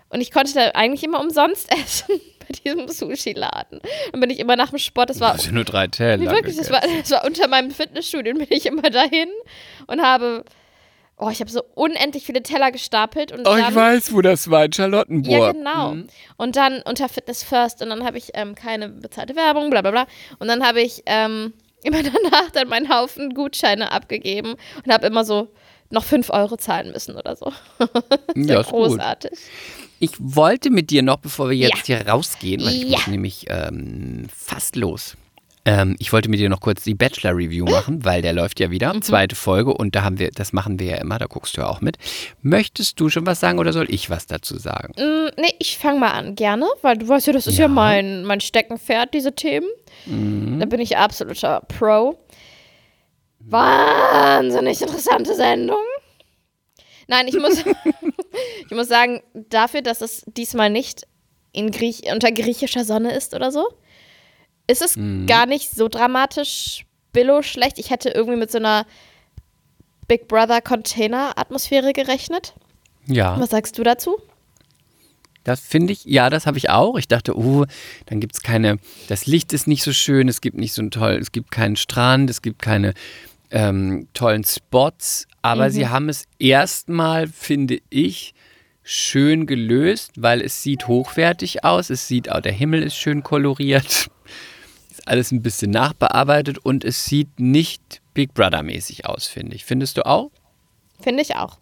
[0.09, 3.81] Und ich konnte da eigentlich immer umsonst essen bei diesem Sushi-Laden.
[4.11, 6.31] Dann bin ich immer nach dem Sport, das war Das sind nur drei Teller.
[6.31, 9.29] Wirklich, das war, das war unter meinem Fitnessstudio bin ich immer dahin
[9.87, 10.45] und habe,
[11.17, 14.49] oh, ich habe so unendlich viele Teller gestapelt und Oh, dann, ich weiß, wo das
[14.49, 15.31] war, in Charlottenburg.
[15.31, 16.07] ja genau, Mhm.
[16.37, 19.91] und dann unter Fitness First und dann habe ich ähm, keine bezahlte Werbung, bla bla
[19.91, 20.07] bla
[20.39, 21.53] und dann habe ich ähm,
[21.83, 25.49] immer danach dann meinen Haufen Gutscheine abgegeben und habe immer so
[25.91, 27.53] noch 5 Euro zahlen müssen oder so.
[28.35, 28.87] Ja, ist gut.
[28.89, 29.31] Großartig.
[29.99, 31.97] Ich wollte mit dir noch, bevor wir jetzt Ja.
[31.99, 32.97] hier rausgehen, weil ich Ja.
[32.97, 35.15] muss nämlich ähm, fast los.
[35.67, 38.93] Ähm, ich wollte mit dir noch kurz die Bachelor-Review machen, weil der läuft ja wieder.
[39.01, 41.67] Zweite Folge und da haben wir, das machen wir ja immer, da guckst du ja
[41.67, 41.97] auch mit.
[42.41, 44.93] Möchtest du schon was sagen oder soll ich was dazu sagen?
[44.97, 47.67] Mm, nee, ich fange mal an, gerne, weil du weißt ja, das ist ja, Ja.
[47.69, 49.67] mein, mein Steckenpferd, diese Themen.
[50.59, 52.17] Da bin ich absoluter Pro.
[53.39, 55.77] Wahnsinnig interessante Sendung.
[57.07, 57.63] Nein, ich muss,
[58.69, 61.07] ich muss sagen, dafür, dass es diesmal nicht
[61.53, 63.65] in Griech unter griechischer Sonne ist oder so,
[64.67, 64.97] ist es
[65.27, 67.79] gar nicht so dramatisch billo schlecht.
[67.79, 68.85] Ich hätte irgendwie mit so einer
[70.07, 72.53] Big Brother Container Atmosphäre gerechnet.
[73.07, 73.39] Ja.
[73.39, 74.17] Was sagst du dazu?
[75.43, 76.97] Das finde ich, ja, das habe ich auch.
[76.97, 77.65] Ich dachte, oh,
[78.07, 80.89] dann gibt es keine, das Licht ist nicht so schön, es gibt nicht so ein
[80.89, 82.95] toll, es gibt keinen Strand, es gibt keine
[83.51, 88.33] ähm, tollen Spots, aber sie haben es erstmal, finde ich,
[88.81, 94.07] schön gelöst, weil es sieht hochwertig aus, es sieht auch, der Himmel ist schön koloriert,
[95.05, 99.65] alles ein bisschen nachbearbeitet und es sieht nicht Big Brother mäßig aus, finde ich.
[99.65, 100.31] Findest du auch?
[100.99, 101.57] Finde ich auch.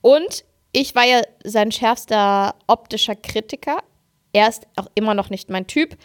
[0.00, 3.78] Und ich war ja sein schärfster optischer Kritiker.
[4.32, 5.96] Er ist auch immer noch nicht mein Typ,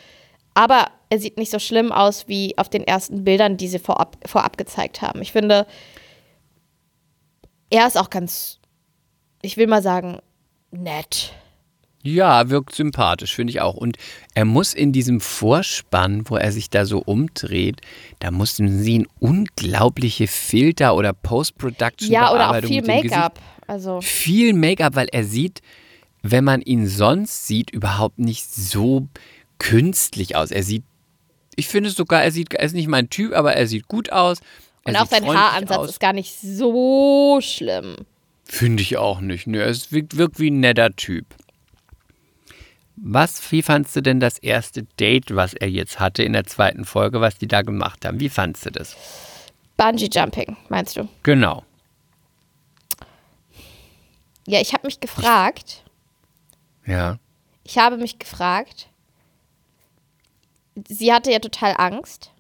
[0.54, 4.18] aber er sieht nicht so schlimm aus wie auf den ersten Bildern, die sie vorab,
[4.26, 5.22] vorab gezeigt haben.
[5.22, 5.66] Ich finde,
[7.72, 8.60] er ist auch ganz,
[9.42, 10.20] ich will mal sagen,
[10.72, 11.34] nett.
[12.02, 13.76] Ja, wirkt sympathisch, finde ich auch.
[13.76, 13.98] Und
[14.34, 17.82] er muss in diesem Vorspann, wo er sich da so umdreht,
[18.20, 22.84] da mussten sie ein unglaubliche Filter oder Post-Production Ja, oder auch viel.
[22.84, 23.40] Make-up.
[23.68, 25.62] Also, Viel Make-up, weil er sieht,
[26.24, 29.08] wenn man ihn sonst sieht, überhaupt nicht so
[29.60, 30.52] künstlich aus.
[30.52, 30.84] Er sieht,
[31.56, 34.40] ich finde sogar, er sieht, er ist nicht mein Typ, aber er sieht gut aus.
[34.86, 35.90] Und auch sein Haaransatz aus.
[35.90, 37.98] ist gar nicht so schlimm.
[38.46, 39.46] Finde ich auch nicht.
[39.46, 41.26] Ne, es wirkt, wirkt wie ein netter Typ.
[43.02, 46.84] Was, wie fandst du denn das erste Date, was er jetzt hatte in der zweiten
[46.86, 48.20] Folge, was die da gemacht haben?
[48.20, 48.96] Wie fandst du das?
[49.78, 51.08] Bungee Jumping, meinst du?
[51.24, 51.64] Genau.
[54.48, 55.84] Ja, ich habe mich gefragt,
[56.86, 57.18] Ja.
[57.64, 58.90] ich habe mich gefragt,
[60.88, 62.32] sie hatte ja total Angst.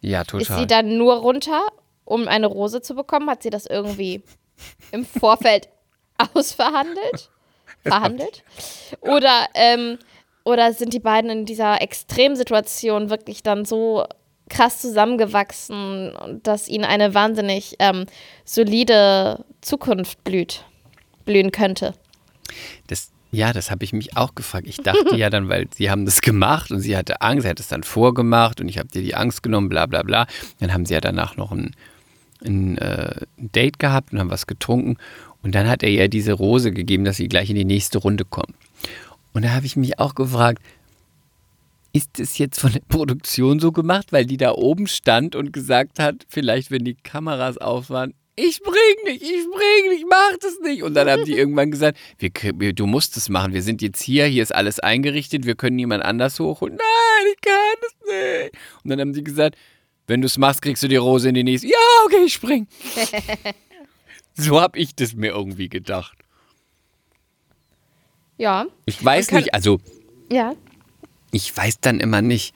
[0.00, 0.66] Ja, Ist sie total.
[0.66, 1.66] dann nur runter,
[2.04, 3.28] um eine Rose zu bekommen?
[3.30, 4.22] Hat sie das irgendwie
[4.92, 5.68] im Vorfeld
[6.34, 7.30] ausverhandelt?
[7.88, 8.42] Verhandelt?
[9.00, 9.98] Oder, ähm,
[10.44, 14.04] oder sind die beiden in dieser Extremsituation wirklich dann so
[14.48, 18.06] krass zusammengewachsen, dass ihnen eine wahnsinnig ähm,
[18.44, 20.64] solide Zukunft blüht,
[21.24, 21.94] blühen könnte?
[22.86, 24.66] Das, ja, das habe ich mich auch gefragt.
[24.66, 27.60] Ich dachte ja dann, weil sie haben das gemacht und sie hatte Angst, sie hat
[27.60, 30.26] es dann vorgemacht und ich habe dir die Angst genommen, bla bla bla.
[30.60, 31.74] Dann haben sie ja danach noch ein,
[32.44, 34.96] ein äh, Date gehabt und haben was getrunken.
[35.42, 38.24] Und dann hat er ihr diese Rose gegeben, dass sie gleich in die nächste Runde
[38.24, 38.54] kommt.
[39.32, 40.62] Und da habe ich mich auch gefragt,
[41.92, 45.98] ist es jetzt von der Produktion so gemacht, weil die da oben stand und gesagt
[45.98, 48.72] hat, vielleicht wenn die Kameras auf waren, ich spring
[49.04, 50.82] nicht, ich spring nicht, mach das nicht.
[50.82, 54.26] Und dann haben die irgendwann gesagt, wir, du musst es machen, wir sind jetzt hier,
[54.26, 56.76] hier ist alles eingerichtet, wir können niemand anders hochholen.
[56.76, 58.62] Nein, ich kann es nicht.
[58.84, 59.56] Und dann haben sie gesagt,
[60.06, 61.68] wenn du es machst, kriegst du die Rose in die nächste.
[61.68, 62.68] Ja, okay, ich spring.
[64.38, 66.16] so habe ich das mir irgendwie gedacht.
[68.38, 69.80] Ja, Ich weiß nicht, also
[70.30, 70.54] ja.
[71.32, 72.54] ich weiß dann immer nicht.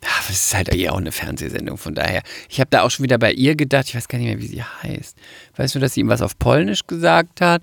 [0.00, 2.22] Es ist halt eh auch eine Fernsehsendung, von daher.
[2.48, 4.46] Ich habe da auch schon wieder bei ihr gedacht, ich weiß gar nicht mehr, wie
[4.46, 5.16] sie heißt.
[5.56, 7.62] Weißt du, dass sie ihm was auf Polnisch gesagt hat?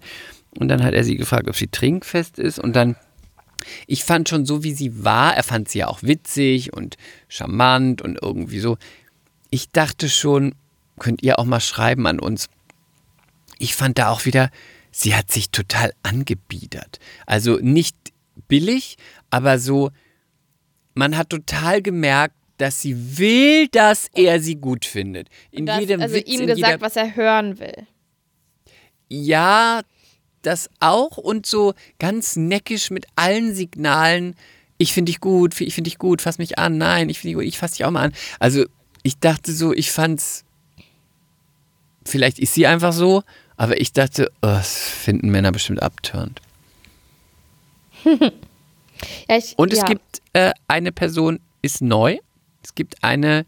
[0.57, 2.59] Und dann hat er sie gefragt, ob sie trinkfest ist.
[2.59, 2.95] Und dann,
[3.85, 6.97] ich fand schon so, wie sie war, er fand sie ja auch witzig und
[7.27, 8.77] charmant und irgendwie so.
[9.51, 10.55] Ich dachte schon,
[10.99, 12.47] könnt ihr auch mal schreiben an uns.
[13.59, 14.49] Ich fand da auch wieder,
[14.91, 16.99] sie hat sich total angebiedert.
[17.25, 17.95] Also nicht
[18.47, 18.97] billig,
[19.29, 19.91] aber so,
[20.93, 25.29] man hat total gemerkt, dass sie will, dass er sie gut findet.
[25.51, 27.85] In Das, jedem also Witz, ihm gesagt, was er hören will.
[29.09, 29.81] Ja,
[30.41, 34.35] das auch und so ganz neckisch mit allen Signalen.
[34.77, 36.77] Ich finde dich gut, ich finde dich gut, fass mich an.
[36.77, 38.13] Nein, ich finde dich gut, ich fass dich auch mal an.
[38.39, 38.65] Also
[39.03, 40.43] ich dachte so, ich fand's.
[42.05, 43.23] Vielleicht ist sie einfach so,
[43.57, 46.41] aber ich dachte, oh, das finden Männer bestimmt abturnt.
[49.27, 49.85] Ja, ich, Und es ja.
[49.87, 52.17] gibt äh, eine Person, ist neu.
[52.63, 53.45] Es gibt eine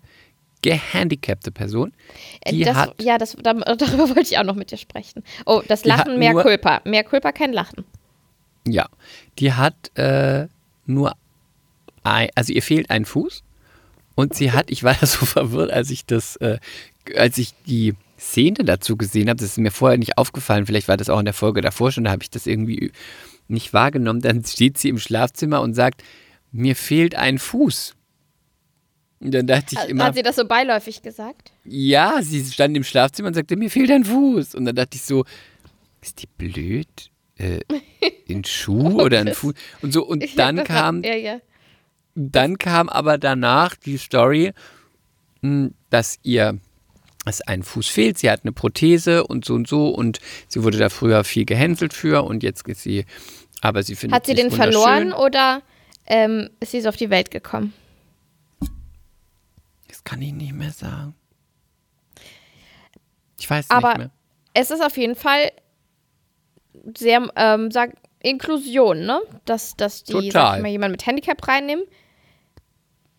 [0.62, 1.94] gehandicapte Person,
[2.42, 3.02] Äh, die das, hat.
[3.02, 5.24] Ja, das, da- darüber wollte ich auch noch mit dir sprechen.
[5.46, 6.82] Oh, das Lachen, mehr nur- Culpa.
[6.84, 7.86] Mehr Culpa, kein Lachen.
[8.68, 8.90] Ja,
[9.40, 10.48] die hat äh,
[10.86, 11.16] nur
[12.04, 13.44] ein, also ihr fehlt ein Fuß
[14.16, 16.60] und sie hat, ich war da so verwirrt, als ich das, äh,
[17.16, 20.98] als ich die Szene dazu gesehen habe, das ist mir vorher nicht aufgefallen, vielleicht war
[20.98, 22.92] das auch in der Folge davor schon, da habe ich das irgendwie
[23.48, 26.04] nicht wahrgenommen, dann steht sie im Schlafzimmer und sagt,
[26.52, 27.94] mir fehlt ein Fuß.
[29.20, 31.52] Und dann dachte ich immer, Hat sie das so beiläufig gesagt?
[31.64, 34.54] ja, sie stand im Schlafzimmer und sagte, mir fehlt ein Fuß.
[34.56, 35.26] Und dann dachte ich so,
[36.02, 36.88] ist die blöd?
[37.38, 37.60] Äh,
[38.30, 39.54] ein Schuh oder ein Fuß?
[39.82, 41.40] Und so, und dann kam, Ja, ja.
[42.16, 44.54] dann kam aber danach die Story,
[45.42, 46.60] mh, dass ihr
[47.28, 50.78] dass ein Fuß fehlt, sie hat eine Prothese und so und so und sie wurde
[50.78, 53.06] da früher viel gehänselt für und jetzt ist sie,
[53.62, 55.62] aber sie findet Hat sie den verloren oder
[56.06, 57.74] ähm, ist sie so auf die Welt gekommen?
[59.90, 61.16] Das kann ich nicht mehr sagen.
[63.40, 64.12] Ich weiß Aber nicht mehr.
[64.54, 65.52] es ist auf jeden Fall
[66.98, 67.92] sehr, ähm, sag,
[68.22, 69.22] Inklusion, ne?
[69.46, 70.62] Dass, dass die, Total.
[70.62, 71.84] mal, jemanden mit Handicap reinnehmen.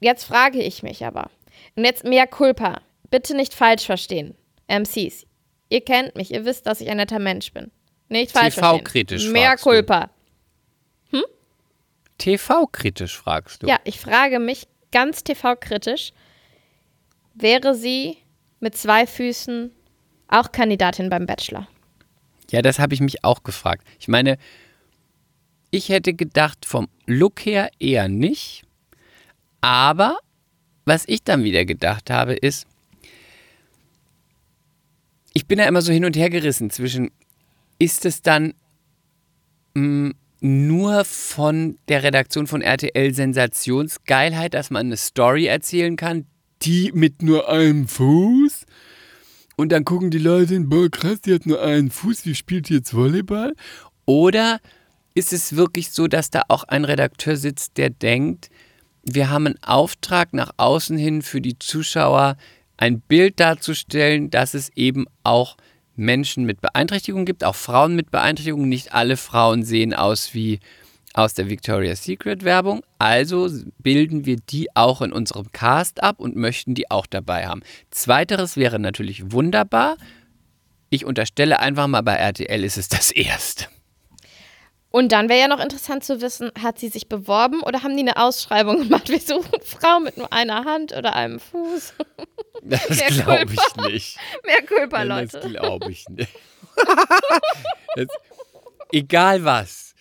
[0.01, 1.31] Jetzt frage ich mich aber.
[1.77, 2.81] Und jetzt mehr Culpa.
[3.11, 4.35] Bitte nicht falsch verstehen.
[4.69, 5.27] MCs.
[5.71, 7.71] Ihr kennt mich, ihr wisst, dass ich ein netter Mensch bin.
[8.09, 8.79] Nicht falsch verstehen.
[8.79, 9.63] TV-kritisch Mehr du.
[9.63, 10.11] Culpa.
[12.19, 13.69] TV-kritisch fragst du.
[13.69, 16.13] Ja, ich frage mich ganz TV-kritisch,
[17.35, 18.19] wäre sie
[18.61, 19.71] mit zwei Füßen
[20.27, 21.69] auch Kandidatin beim Bachelor?
[22.51, 23.87] Ja, das habe ich mich auch gefragt.
[24.01, 24.37] Ich meine,
[25.71, 28.65] ich hätte gedacht, vom Look her eher nicht.
[29.61, 30.19] Aber
[30.85, 32.67] was ich dann wieder gedacht habe, ist,
[35.39, 37.13] ich bin ja immer so hin und her gerissen zwischen,
[37.79, 38.55] ist es dann,
[39.75, 40.11] mh,
[40.41, 46.27] nur von der Redaktion von RTL Sensationsgeilheit, dass man eine Story erzählen kann,
[46.63, 48.67] die mit nur einem Fuß.
[49.57, 52.69] Und dann gucken die Leute hin, boah, krass, die hat nur einen Fuß, wie spielt
[52.69, 53.55] die jetzt Volleyball?
[54.07, 54.59] Oder
[55.15, 58.51] ist es wirklich so, dass da auch ein Redakteur sitzt, der denkt,
[59.05, 62.37] wir haben einen Auftrag nach außen hin für die Zuschauer,
[62.79, 65.57] ein Bild darzustellen, dass es eben auch
[65.97, 68.69] Menschen mit Beeinträchtigung gibt, auch Frauen mit Beeinträchtigung.
[68.69, 70.61] Nicht alle Frauen sehen aus wie
[71.13, 72.83] aus der Victoria's Secret Werbung.
[72.99, 77.63] Also bilden wir die auch in unserem Cast ab und möchten die auch dabei haben.
[77.91, 79.97] Zweiteres wäre natürlich wunderbar.
[80.89, 83.67] Ich unterstelle einfach mal bei RTL ist es das erste.
[84.91, 88.03] Und dann wäre ja noch interessant zu wissen, hat sie sich beworben oder haben die
[88.03, 89.09] eine Ausschreibung gemacht?
[89.09, 91.95] Wir suchen Frau mit nur einer Hand oder einem Fuß.
[92.61, 94.19] Das glaube ich nicht.
[94.45, 95.39] Mehr Culpa, Leute.
[95.39, 96.29] Das glaube ich nicht.
[97.95, 98.07] das,
[98.91, 99.95] egal was.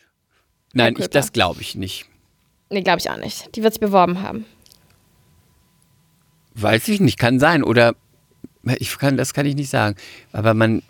[0.74, 2.08] Nein, ich, das glaube ich nicht.
[2.72, 3.56] Nee, glaube ich auch nicht.
[3.56, 4.46] Die wird sich beworben haben.
[6.56, 7.64] Weiß ich nicht, kann sein.
[7.64, 7.94] Oder
[8.80, 9.96] ich kann, das kann ich nicht sagen.
[10.32, 10.82] Aber man,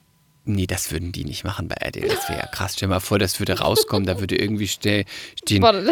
[0.48, 2.07] Nee, das würden die nicht machen bei RTL.
[2.07, 2.74] Das wäre ja krass.
[2.76, 5.06] Stell dir mal vor, das würde rauskommen, da würde irgendwie stehen,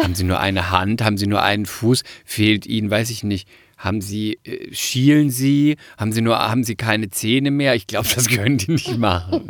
[0.02, 3.48] haben sie nur eine Hand, haben sie nur einen Fuß, fehlt ihnen, weiß ich nicht.
[3.76, 7.74] Haben sie, äh, schielen sie, haben sie nur, haben sie keine Zähne mehr?
[7.74, 9.46] Ich glaube, das können die nicht machen.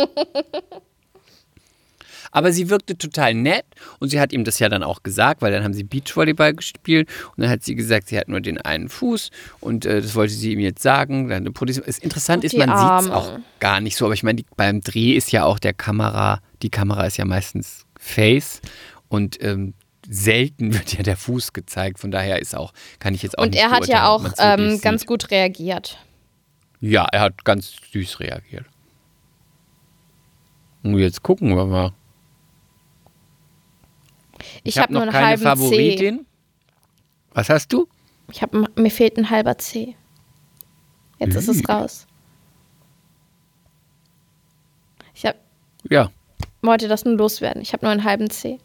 [2.37, 3.65] Aber sie wirkte total nett
[3.99, 7.09] und sie hat ihm das ja dann auch gesagt, weil dann haben sie Beachvolleyball gespielt
[7.35, 9.31] und dann hat sie gesagt, sie hat nur den einen Fuß
[9.61, 11.31] und äh, das wollte sie ihm jetzt sagen.
[11.31, 14.83] Dann ist interessant ist, man sieht es auch gar nicht so, aber ich meine, beim
[14.83, 18.61] Dreh ist ja auch der Kamera, die Kamera ist ja meistens Face
[19.09, 19.73] und ähm,
[20.07, 21.99] selten wird ja der Fuß gezeigt.
[21.99, 24.27] Von daher ist auch, kann ich jetzt auch und nicht Und er hat ja auch
[24.37, 25.97] ähm, ganz gut reagiert.
[26.83, 28.67] Ja, er hat ganz süß reagiert.
[30.83, 31.95] Und jetzt gucken wir mal.
[34.63, 36.19] Ich, ich habe hab noch keine Favoritin.
[36.19, 36.25] C.
[37.33, 37.89] Was hast du?
[38.33, 39.95] Ich habe mir fehlt ein halber C.
[41.19, 41.39] Jetzt Ü.
[41.39, 42.07] ist es raus.
[45.15, 45.39] Ich habe
[45.89, 46.11] ja.
[46.63, 47.63] wollte das nur loswerden.
[47.63, 48.59] Ich habe nur einen halben C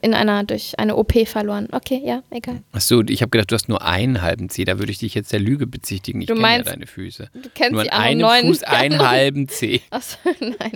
[0.00, 1.68] in einer durch eine OP verloren.
[1.72, 2.62] Okay, ja, egal.
[2.72, 4.64] Achso, ich habe gedacht, du hast nur einen halben C.
[4.64, 6.20] Da würde ich dich jetzt der Lüge bezichtigen.
[6.20, 7.30] Ich kenne ja deine Füße.
[7.32, 8.46] Du kennst nur an einem neun.
[8.46, 9.82] Fuß einen halben C.
[9.90, 10.72] Achso, nein.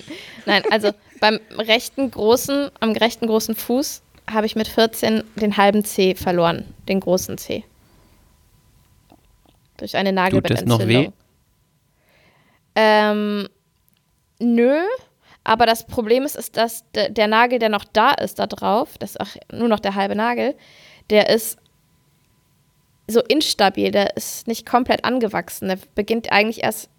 [0.46, 5.84] Nein, also beim rechten großen, am rechten großen Fuß habe ich mit 14 den halben
[5.84, 7.64] C verloren, den großen C.
[9.76, 10.78] Durch eine Nagelbettentzündung.
[10.78, 11.10] Tut das noch weh?
[12.74, 13.48] Ähm,
[14.38, 14.80] nö,
[15.44, 18.98] aber das Problem ist, ist, dass der, der Nagel, der noch da ist, da drauf,
[18.98, 20.54] das ist auch nur noch der halbe Nagel,
[21.10, 21.58] der ist
[23.06, 25.68] so instabil, der ist nicht komplett angewachsen.
[25.68, 26.90] Der beginnt eigentlich erst.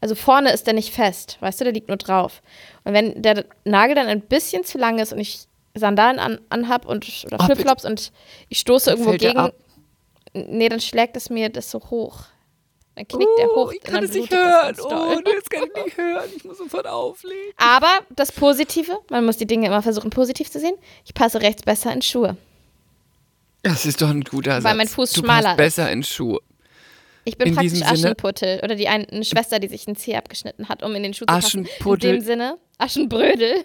[0.00, 2.42] Also vorne ist der nicht fest, weißt du, der liegt nur drauf.
[2.84, 5.48] Und wenn der Nagel dann ein bisschen zu lang ist und ich
[5.78, 8.12] Sandalen an, anhab und oder Flipflops und
[8.48, 9.50] ich stoße irgendwo gegen.
[10.34, 12.24] Nee, dann schlägt es mir das so hoch.
[12.94, 13.72] Dann knickt oh, der hoch.
[13.72, 14.76] Ich kann es nicht hören.
[14.80, 16.28] Oh, das kann ich nicht hören.
[16.36, 17.52] Ich muss sofort auflegen.
[17.56, 20.74] Aber das Positive, man muss die Dinge immer versuchen, positiv zu sehen.
[21.04, 22.36] Ich passe rechts besser in Schuhe.
[23.62, 24.64] Das ist doch ein guter Satz.
[24.64, 26.40] Weil mein Fuß du schmaler passt besser in Schuhe.
[27.24, 28.60] Ich bin in praktisch Aschenputtel.
[28.62, 31.26] Oder die eine, eine Schwester, die sich einen Zeh abgeschnitten hat, um in den Schuh
[31.26, 31.66] zu passen.
[31.66, 32.10] Aschenputtel.
[32.10, 33.64] In dem Sinne, Aschenbrödel.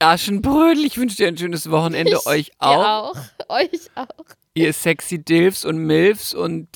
[0.00, 2.12] Aschenbrödel, ich wünsche dir ein schönes Wochenende.
[2.12, 2.84] Ich euch auch.
[3.10, 3.14] auch.
[3.48, 4.24] Euch auch.
[4.54, 6.68] Ihr sexy Dilfs und Milfs und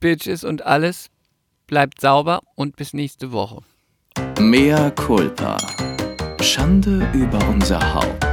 [0.00, 1.08] Bitches und alles.
[1.66, 3.62] Bleibt sauber und bis nächste Woche.
[4.38, 5.56] Mea culpa.
[6.40, 8.24] Schande über unser Haupt.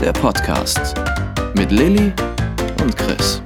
[0.00, 0.94] Der Podcast
[1.54, 2.12] mit Lilly
[2.82, 3.42] und Chris.